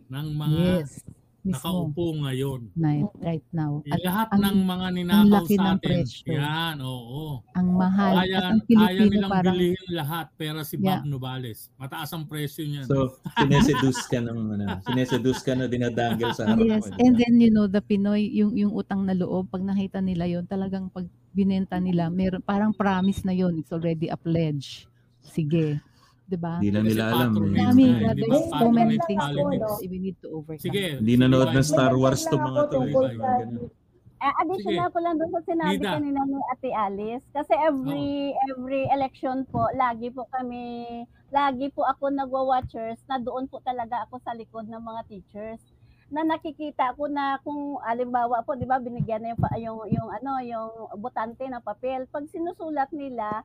[0.07, 1.01] ng mga Yes.
[1.47, 1.55] Mismo.
[1.55, 2.59] nakaupo ngayon.
[2.73, 3.79] Night, right now.
[3.85, 5.79] At Lahat ang- ng mga ninakaw sa atin.
[5.79, 6.29] presyo.
[6.29, 7.39] Yan, oo.
[7.51, 8.13] ang mahal.
[8.17, 10.99] Kaya, At ang kaya Pilipino nilang parang bilihin lahat pera si Yeah.
[10.99, 11.59] Bob Nuvales.
[11.75, 12.85] Mataas ang presyo niyan.
[12.85, 17.49] So, sineseduce ka ng ano, sineseduce ka na dinadangle sa harap Yes, and then you
[17.49, 21.77] know the Pinoy yung yung utang na loob pag nakita nila yon talagang pag binenta
[21.77, 24.83] nila meron parang promise na yon it's already a pledge.
[25.21, 25.79] Sige.
[26.27, 26.59] 'Di ba?
[26.59, 27.31] Hindi lang nila alam.
[27.31, 27.39] eh.
[27.39, 28.11] Na, God, hindi ba?
[28.19, 30.63] there's so many things that we need to overcome.
[30.67, 30.99] Sige.
[30.99, 31.93] Hindi nanood ng sige, Star.
[31.95, 32.77] Wars to mga to.
[32.83, 33.75] Eh.
[34.17, 35.93] Eh, additional ko lang doon sa sinabi Nida.
[35.93, 37.25] kanina ni Ate Alice.
[37.31, 43.61] Kasi every every election po, lagi po kami, lagi po ako nagwa-watchers na doon po
[43.61, 45.61] talaga ako sa likod ng mga teachers
[46.07, 50.39] na nakikita ko na kung alimbawa po 'di ba binigyan na yung, yung yung ano
[50.39, 50.71] yung
[51.03, 53.43] botante ng papel pag sinusulat nila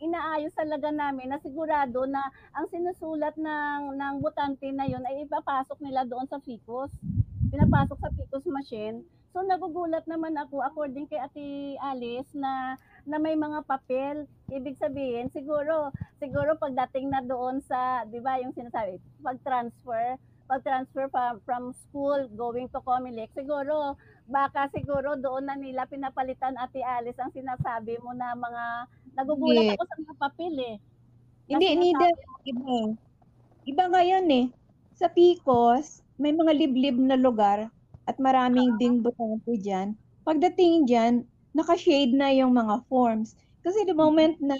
[0.00, 2.22] inaayos talaga namin na sigurado na
[2.54, 6.90] ang sinusulat ng ng botante na yon ay ipapasok nila doon sa FICOS
[7.50, 12.74] pinapasok sa PICOS machine So nagugulat naman ako according kay Ate Alice na
[13.06, 14.26] na may mga papel.
[14.50, 20.18] Ibig sabihin siguro siguro pagdating na doon sa 'di ba yung sinasabi pag-transfer
[20.50, 23.94] pag-transfer from, from school going to Comelec siguro
[24.30, 28.64] baka siguro doon na nila pinapalitan Ate Alice ang sinasabi mo na mga
[29.18, 29.74] nagugulat Hindi.
[29.74, 30.76] ako sa mga papel eh.
[31.50, 32.08] Na Hindi, Nida,
[32.46, 32.78] iba.
[33.66, 34.46] Iba ngayon eh.
[34.94, 37.68] Sa Picos, may mga liblib na lugar
[38.06, 39.98] at maraming ding botante dyan.
[40.22, 43.34] Pagdating dyan, nakashade na yung mga forms.
[43.66, 44.56] Kasi the moment na,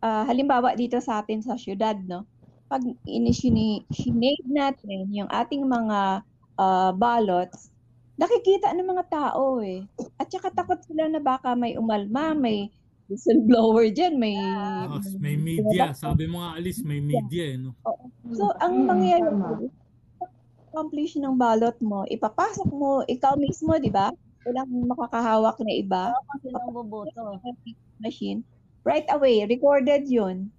[0.00, 2.24] ah, halimbawa dito sa atin sa syudad, no?
[2.70, 6.22] Pag in-shade natin yung ating mga
[6.60, 7.74] ah, ballots,
[8.20, 9.88] nakikita ng mga tao eh.
[10.20, 12.68] At saka takot sila na baka may umalma, may
[13.08, 14.36] whistleblower dyan, may...
[14.86, 15.96] Oh, may media.
[15.96, 17.56] Sabi mo nga, Alice, may media.
[17.56, 17.72] Eh, no?
[18.36, 19.66] So, ang mangyayari,
[20.70, 24.14] accomplish ng ballot mo, ipapasok mo, ikaw mismo, di ba?
[24.46, 26.02] Walang makakahawak na iba.
[26.14, 27.40] Oo, sinong boboto.
[27.98, 28.46] Machine.
[28.86, 30.52] Right away, recorded yun.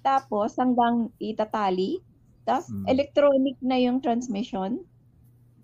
[0.00, 2.00] Tapos, hanggang itatali.
[2.48, 2.84] Tapos, Mm.
[2.88, 4.80] electronic na yung transmission.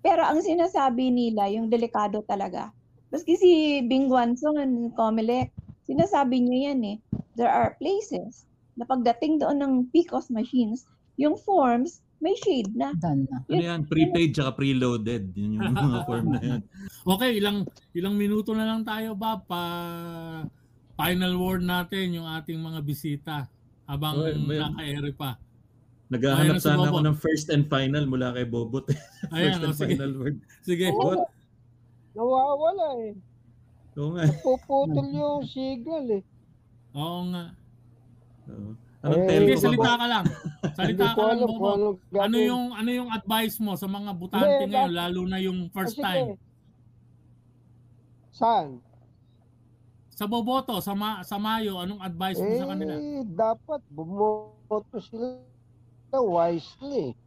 [0.03, 2.75] Pero ang sinasabi nila, yung delikado talaga.
[3.09, 3.51] Maski si
[3.87, 5.55] Bing Wanson, Comelec,
[5.87, 6.97] sinasabi niya yan eh.
[7.39, 8.43] There are places
[8.75, 10.83] na pagdating doon ng PCOS machines,
[11.15, 12.95] yung forms, may shade na.
[12.95, 13.43] Done na.
[13.47, 13.81] Ano yan?
[13.87, 15.35] Prepaid tsaka preloaded.
[15.35, 16.61] Yun yung mga form na yan.
[17.03, 19.61] Okay, ilang ilang minuto na lang tayo ba pa
[20.95, 23.35] final word natin yung ating mga bisita
[23.83, 25.35] habang well, naka-ere pa.
[26.13, 28.85] Naghahanap Ayun, si sana ako ng first and final mula kay Bobot.
[29.33, 29.91] Ayan, first and sige.
[29.97, 30.37] final word.
[30.67, 30.85] Sige.
[30.89, 31.25] Bobot.
[32.13, 33.13] Nawawala eh.
[33.97, 34.23] Oo nga.
[34.41, 36.23] Puputol yung signal eh.
[36.93, 37.43] Oo nga.
[38.47, 38.71] Oo.
[39.03, 40.25] Anong Eh, telco salita ka lang.
[40.71, 45.21] Salita ka lang, anong Ano yung ano yung advice mo sa mga butante ngayon lalo
[45.25, 46.05] na yung first Ah, sige.
[46.05, 46.29] time?
[48.31, 48.67] Saan?
[50.09, 52.93] Sa boboto, sa ma- sa Mayo, anong advice mo sa kanila?
[52.93, 55.41] Eh, dapat bumoto sila
[56.21, 57.17] wisely.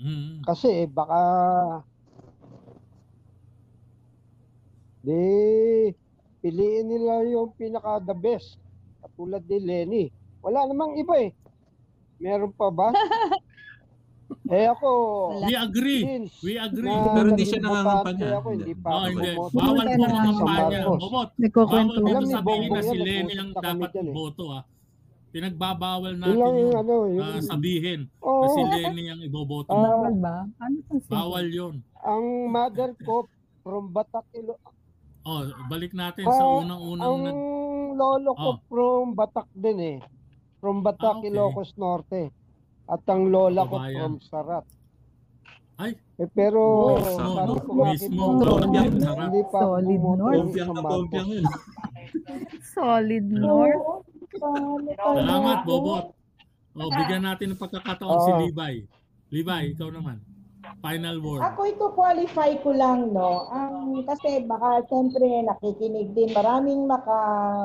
[0.00, 0.42] Mm.
[0.46, 1.22] Kasi eh, baka
[5.02, 5.18] di
[6.42, 8.58] piliin nila yung pinaka the best.
[9.02, 10.04] Katulad ni Lenny.
[10.42, 11.30] Wala namang iba eh.
[12.22, 12.90] Meron pa ba?
[14.54, 14.90] eh ako,
[15.46, 16.02] We agree.
[16.06, 16.86] since We agree.
[16.86, 18.26] na Pero hindi siya nangangampanya.
[18.38, 19.30] Ako, hindi pa Oh, hindi.
[19.34, 20.78] Bawal po mangampanya.
[20.82, 21.00] Marcos.
[21.02, 21.30] Bobot.
[21.38, 24.06] Bawal ni sabihin na si Lenny ang dapat eh.
[24.06, 24.62] iboto ah.
[25.32, 26.74] Pinagbabawal natin yung yun.
[26.76, 29.84] ano, yung, ah, sabihin na oo, si Lenny ang iboboto Ah, mo.
[30.04, 30.36] Bawal ba?
[30.58, 30.76] Ano
[31.08, 31.74] Bawal yun.
[31.98, 33.24] ang mother ko
[33.62, 34.60] from Batak, Ilo-
[35.22, 37.36] Oh, balik natin sa Ah, unang-unang ang nag...
[37.94, 38.56] lolo ko Oh.
[38.66, 39.98] from Batak din eh.
[40.58, 41.30] From Batak, Ah, okay.
[41.30, 42.22] Ilocos Norte.
[42.84, 43.96] At ang lola ko Kabayan.
[43.96, 44.66] from Sarat.
[45.74, 45.96] Ay.
[46.18, 46.60] Eh, pero
[46.92, 48.24] Oh, sabi no, no, mismo.
[48.36, 48.92] Kabayan.
[48.92, 50.52] hindi pa Solid North.
[50.52, 50.74] Sa
[51.22, 51.50] na.
[52.68, 54.11] Solid North.
[54.38, 56.06] Salamat, Bobot.
[56.72, 58.40] Oh, bigyan natin ng pagkakataon si Ah.
[58.40, 58.74] Levi.
[59.28, 60.24] Levi, ikaw naman.
[60.80, 61.42] Final word.
[61.42, 63.44] Ako ito qualify ko lang, no?
[63.50, 67.12] Ang, kasi baka siyempre nakikinig din maraming maka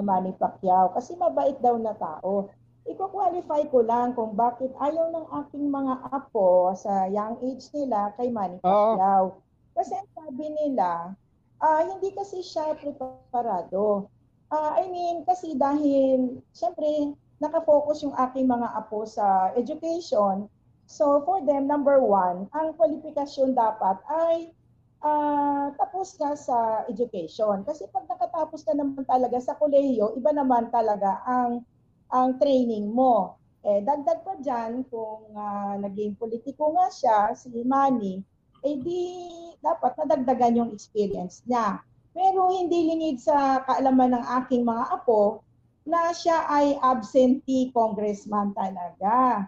[0.03, 2.51] Manny Pacquiao kasi mabait daw na tao.
[2.87, 8.31] Iko-qualify ko lang kung bakit ayaw ng aking mga apo sa young age nila kay
[8.31, 9.39] Manny Pacquiao.
[9.75, 11.11] Kasi ang sabi nila,
[11.59, 14.09] ah, hindi kasi siya preparado.
[14.51, 20.47] Ah, I mean, kasi dahil, siyempre, nakafocus yung aking mga apo sa education,
[20.87, 24.55] So for them, number one, ang kwalifikasyon dapat ay
[25.03, 27.67] ah, tapos ka sa education.
[27.67, 31.67] Kasi pag nakatapos ka naman talaga sa kolehiyo, iba naman talaga ang
[32.07, 33.35] ang training mo.
[33.67, 38.23] Eh, dagdag pa dyan, kung ah, naging politiko nga siya, si Manny,
[38.63, 39.27] eh di
[39.59, 41.83] dapat nadagdagan yung experience niya.
[42.17, 45.45] Pero hindi lingid sa kaalaman ng aking mga apo
[45.85, 49.45] na siya ay absentee congressman talaga.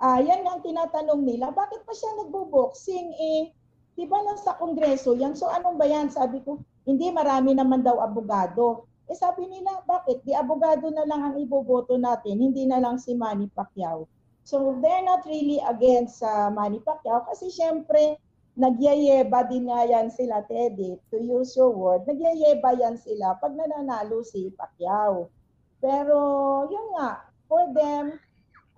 [0.00, 3.52] Ah, yan ang tinatanong nila, bakit pa siya nagbo-boxing eh?
[3.92, 5.36] 'Di ba nasa kongreso yan?
[5.36, 6.08] So anong ba yan?
[6.08, 8.86] Sabi ko, hindi marami naman daw abogado.
[9.10, 10.22] Eh sabi nila, bakit?
[10.22, 14.06] Di abogado na lang ang iboboto natin, hindi na lang si Manny Pacquiao.
[14.48, 18.16] So they're not really against sa Manny Pacquiao kasi syempre
[18.58, 24.26] nagyayeba din nga yan sila, Teddy, to use your word, nagyayeba yan sila pag nananalo
[24.26, 25.30] si Pacquiao.
[25.78, 26.18] Pero
[26.66, 28.18] yun nga, for them,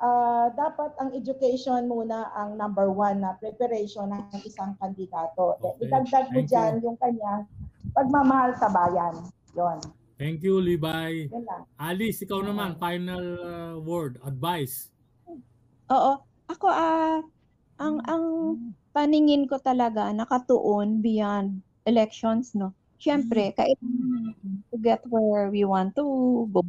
[0.04, 5.56] ah, dapat ang education muna ang number one na preparation ng isang kandidato.
[5.64, 5.88] Okay.
[5.88, 7.48] Idagdag ko Thank dyan yung kanyang
[7.96, 9.16] pagmamahal sa bayan.
[9.56, 9.80] Yon.
[10.20, 11.32] Thank you, Levi.
[11.32, 11.64] Yun lang.
[11.80, 14.92] Alice, ikaw naman, final uh, word, advice.
[15.88, 16.20] Oo.
[16.52, 17.24] Ako, ah,
[17.80, 18.24] ang, ang
[18.90, 22.74] paningin ko talaga nakatuon beyond elections, no?
[23.00, 24.36] Siyempre, kailangan
[24.68, 26.04] to get where we want to
[26.52, 26.60] go.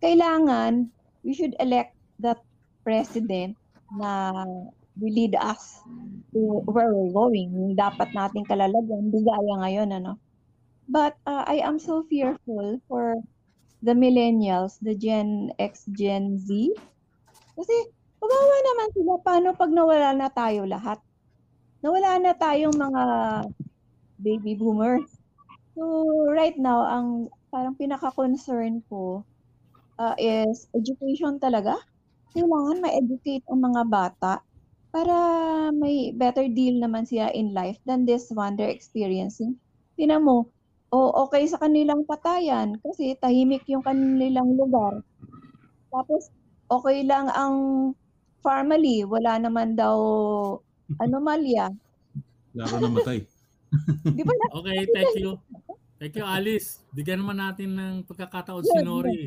[0.00, 0.88] Kailangan,
[1.20, 1.92] we should elect
[2.24, 2.40] that
[2.80, 3.52] president
[4.00, 4.32] na
[4.96, 5.84] will lead us
[6.32, 7.52] to where we're going.
[7.52, 10.16] Yung dapat nating kalalagyan, gaya ngayon, ano?
[10.88, 13.20] But uh, I am so fearful for
[13.84, 16.48] the millennials, the Gen X, Gen Z.
[17.52, 17.76] Kasi
[18.16, 19.12] kawawa naman sila.
[19.20, 21.02] Paano pag nawala na tayo lahat?
[21.84, 23.04] Nawala na tayong mga
[24.20, 25.08] baby boomers.
[25.76, 25.82] So
[26.32, 29.24] right now, ang parang pinaka-concern ko
[30.00, 31.76] uh, is education talaga.
[32.32, 34.34] Kailangan ma-educate ang mga bata
[34.92, 35.16] para
[35.76, 39.56] may better deal naman sila in life than this one they're experiencing.
[40.00, 40.48] Tinan mo,
[40.88, 45.04] o okay sa kanilang patayan kasi tahimik yung kanilang lugar.
[45.92, 46.32] Tapos
[46.72, 47.56] okay lang ang
[48.40, 49.96] family, wala naman daw
[50.96, 51.72] anomalya.
[52.54, 53.20] Laro namatay.
[54.16, 54.46] Di ba na?
[54.56, 55.36] Okay, thank you.
[55.96, 56.84] Thank you, Alice.
[56.92, 59.22] Bigyan naman natin ng pagkakataon si Good, Nori.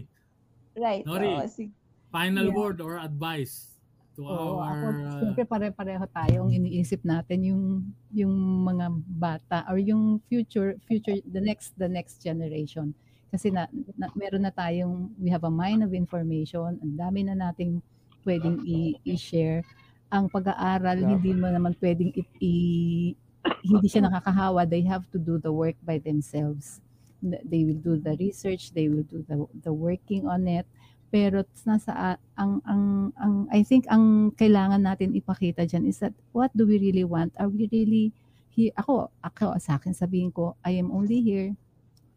[0.77, 1.03] Right.
[1.03, 1.33] Nori.
[1.35, 1.73] oo, sige.
[2.09, 2.57] Final Yeah.
[2.57, 3.77] word or advice
[4.17, 4.81] to ako, our...
[4.97, 7.63] uh, siyempre pare-pareho tayong iniisip natin yung
[8.09, 8.33] yung
[8.65, 12.93] mga bata or yung future future the next the next generation.
[13.29, 17.37] Kasi na, na meron na tayong we have a mine of information, ang dami na
[17.37, 17.77] nating
[18.25, 19.61] pwedeng i- i-share.
[20.09, 21.09] Ang pag-aaral Yeah.
[21.15, 23.15] hindi mo naman pwedeng i, i-
[23.63, 24.65] hindi siya nakakahawa.
[24.65, 26.81] They have to do the work by themselves.
[27.21, 30.63] They will do the research, they will do the the working on it
[31.09, 36.53] pero nasa ang ang ang I think ang kailangan natin ipakita diyan is that what
[36.53, 37.33] do we really want?
[37.41, 38.13] Are we really
[38.53, 38.69] here?
[38.77, 41.57] Ako, ako sa akin sabihin ko, I am only here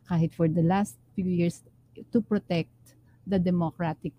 [0.04, 1.64] kahit for the last few years
[2.12, 2.72] to protect
[3.24, 4.12] the democratic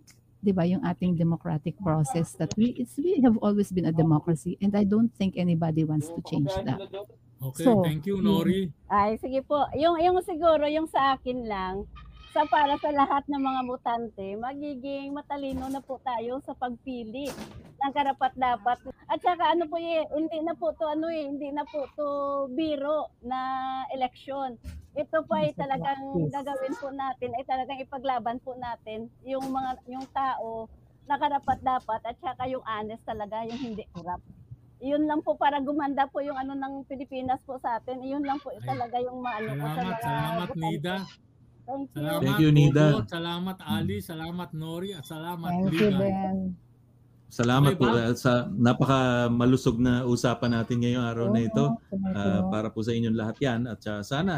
[0.43, 4.59] 'di ba yung ating democratic process that we it's we have always been a democracy
[4.59, 6.83] and I don't think anybody wants to change that.
[7.43, 8.23] Okay, So, thank you.
[8.23, 8.71] Nori.
[8.87, 9.67] Ay, sige po.
[9.75, 11.83] Yung, yung siguro, yung sa akin lang,
[12.33, 17.29] sa para sa lahat ng mga butante, magiging matalino na po tayo sa pagpili
[17.77, 18.89] ng karapat-dapat.
[19.05, 22.07] At saka ano po eh, hindi na po to ano eh, hindi na po to
[22.57, 23.39] biro na
[23.93, 24.57] eleksyon.
[24.93, 30.05] ito po ay talagang gagawin po natin, ay talagang ipaglaban po natin yung mga yung
[30.13, 30.69] tao
[31.09, 34.25] na karapat dapat at saka yung honest talaga, yung hindi corrupt.
[34.83, 38.05] Yun lang po para gumanda po yung ano ng Pilipinas po sa atin.
[38.05, 40.49] Yun lang po Ay, talaga yung maano po sa Salamat, mga salamat.
[40.57, 40.95] Nida.
[41.63, 41.95] Thank you.
[41.95, 42.85] Salamat Thank you, Nida.
[42.91, 45.99] Ugo, salamat Ali, salamat Nori, at salamat Thank you, Ligan.
[45.99, 46.37] Ben.
[47.33, 51.65] Salamat Okay po uh, sa napaka malusog na usapan natin ngayong araw na ito.
[52.13, 54.37] Ah, para po sa inyong lahat yan at ah, sana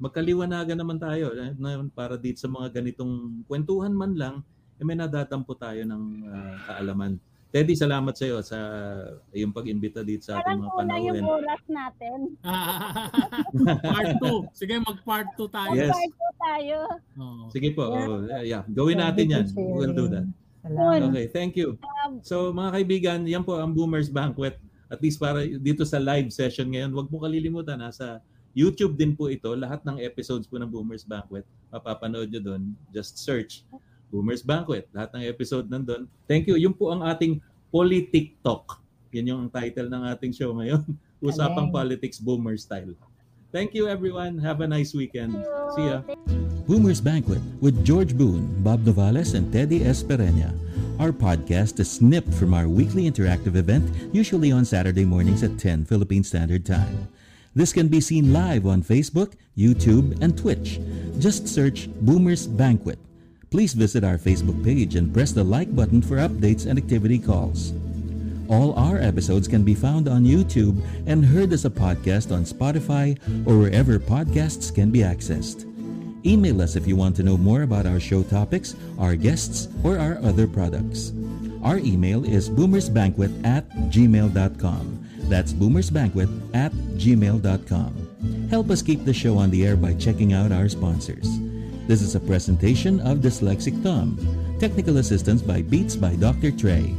[0.00, 4.40] magkaliwanagan naman tayo eh, na- para dito sa mga ganitong kwentuhan man lang
[4.80, 6.02] eh, may nadatampo tayo ng
[6.32, 7.20] ah, kaalaman.
[7.50, 8.58] Teddy, salamat sa iyo sa
[9.34, 11.38] iyong pag-imbita dito sa ating Parang mga kulang yung panahon.
[11.42, 12.18] oras natin.
[13.90, 14.54] part 2.
[14.54, 15.74] Sige, mag part 2 tayo.
[15.74, 15.90] Yes.
[15.90, 16.78] Part po tayo.
[17.18, 17.44] Oo.
[17.50, 19.44] Sige po, oh, yeah, gawin natin yan.
[19.58, 20.30] We'll do that.
[20.62, 21.10] Salamat.
[21.10, 21.74] Okay, thank you.
[22.06, 24.54] Um, So mga kaibigan, yan po ang Boomers Banquet.
[24.86, 28.22] At least para dito sa live session ngayon, huwag mo kalilimutan, nasa
[28.54, 29.50] YouTube din po ito.
[29.58, 31.42] Lahat ng episodes po ng Boomers Banquet,
[31.74, 32.62] mapapanood nyo doon.
[32.94, 33.66] Just search
[34.10, 34.90] Boomers Banquet.
[34.90, 36.10] Lahat ng episode nandun.
[36.26, 36.58] Thank you.
[36.58, 37.38] Yun po ang ating
[37.70, 38.82] Politik-Talk.
[39.14, 40.82] Yan yung title ng ating show ngayon.
[41.24, 41.74] Usapang Galing.
[41.74, 42.94] Politics Boomer Style.
[43.50, 44.38] Thank you everyone.
[44.38, 45.34] Have a nice weekend.
[45.74, 46.06] See ya.
[46.70, 50.54] Boomer's Banquet with George Boone, Bob Novales, and Teddy Espereña.
[51.02, 55.86] Our podcast is snipped from our weekly interactive event, usually on Saturday mornings at 10
[55.86, 57.08] Philippine Standard Time.
[57.54, 60.78] This can be seen live on Facebook, YouTube, and Twitch.
[61.18, 62.98] Just search Boomer's Banquet.
[63.50, 67.72] Please visit our Facebook page and press the like button for updates and activity calls.
[68.48, 73.18] All our episodes can be found on YouTube and heard as a podcast on Spotify
[73.46, 75.66] or wherever podcasts can be accessed.
[76.24, 79.98] Email us if you want to know more about our show topics, our guests, or
[79.98, 81.12] our other products.
[81.64, 85.08] Our email is boomersbanquet at gmail.com.
[85.28, 88.48] That's boomersbanquet at gmail.com.
[88.48, 91.49] Help us keep the show on the air by checking out our sponsors.
[91.90, 94.14] This is a presentation of Dyslexic Thumb.
[94.60, 96.52] Technical assistance by Beats by Dr.
[96.52, 96.94] Trey.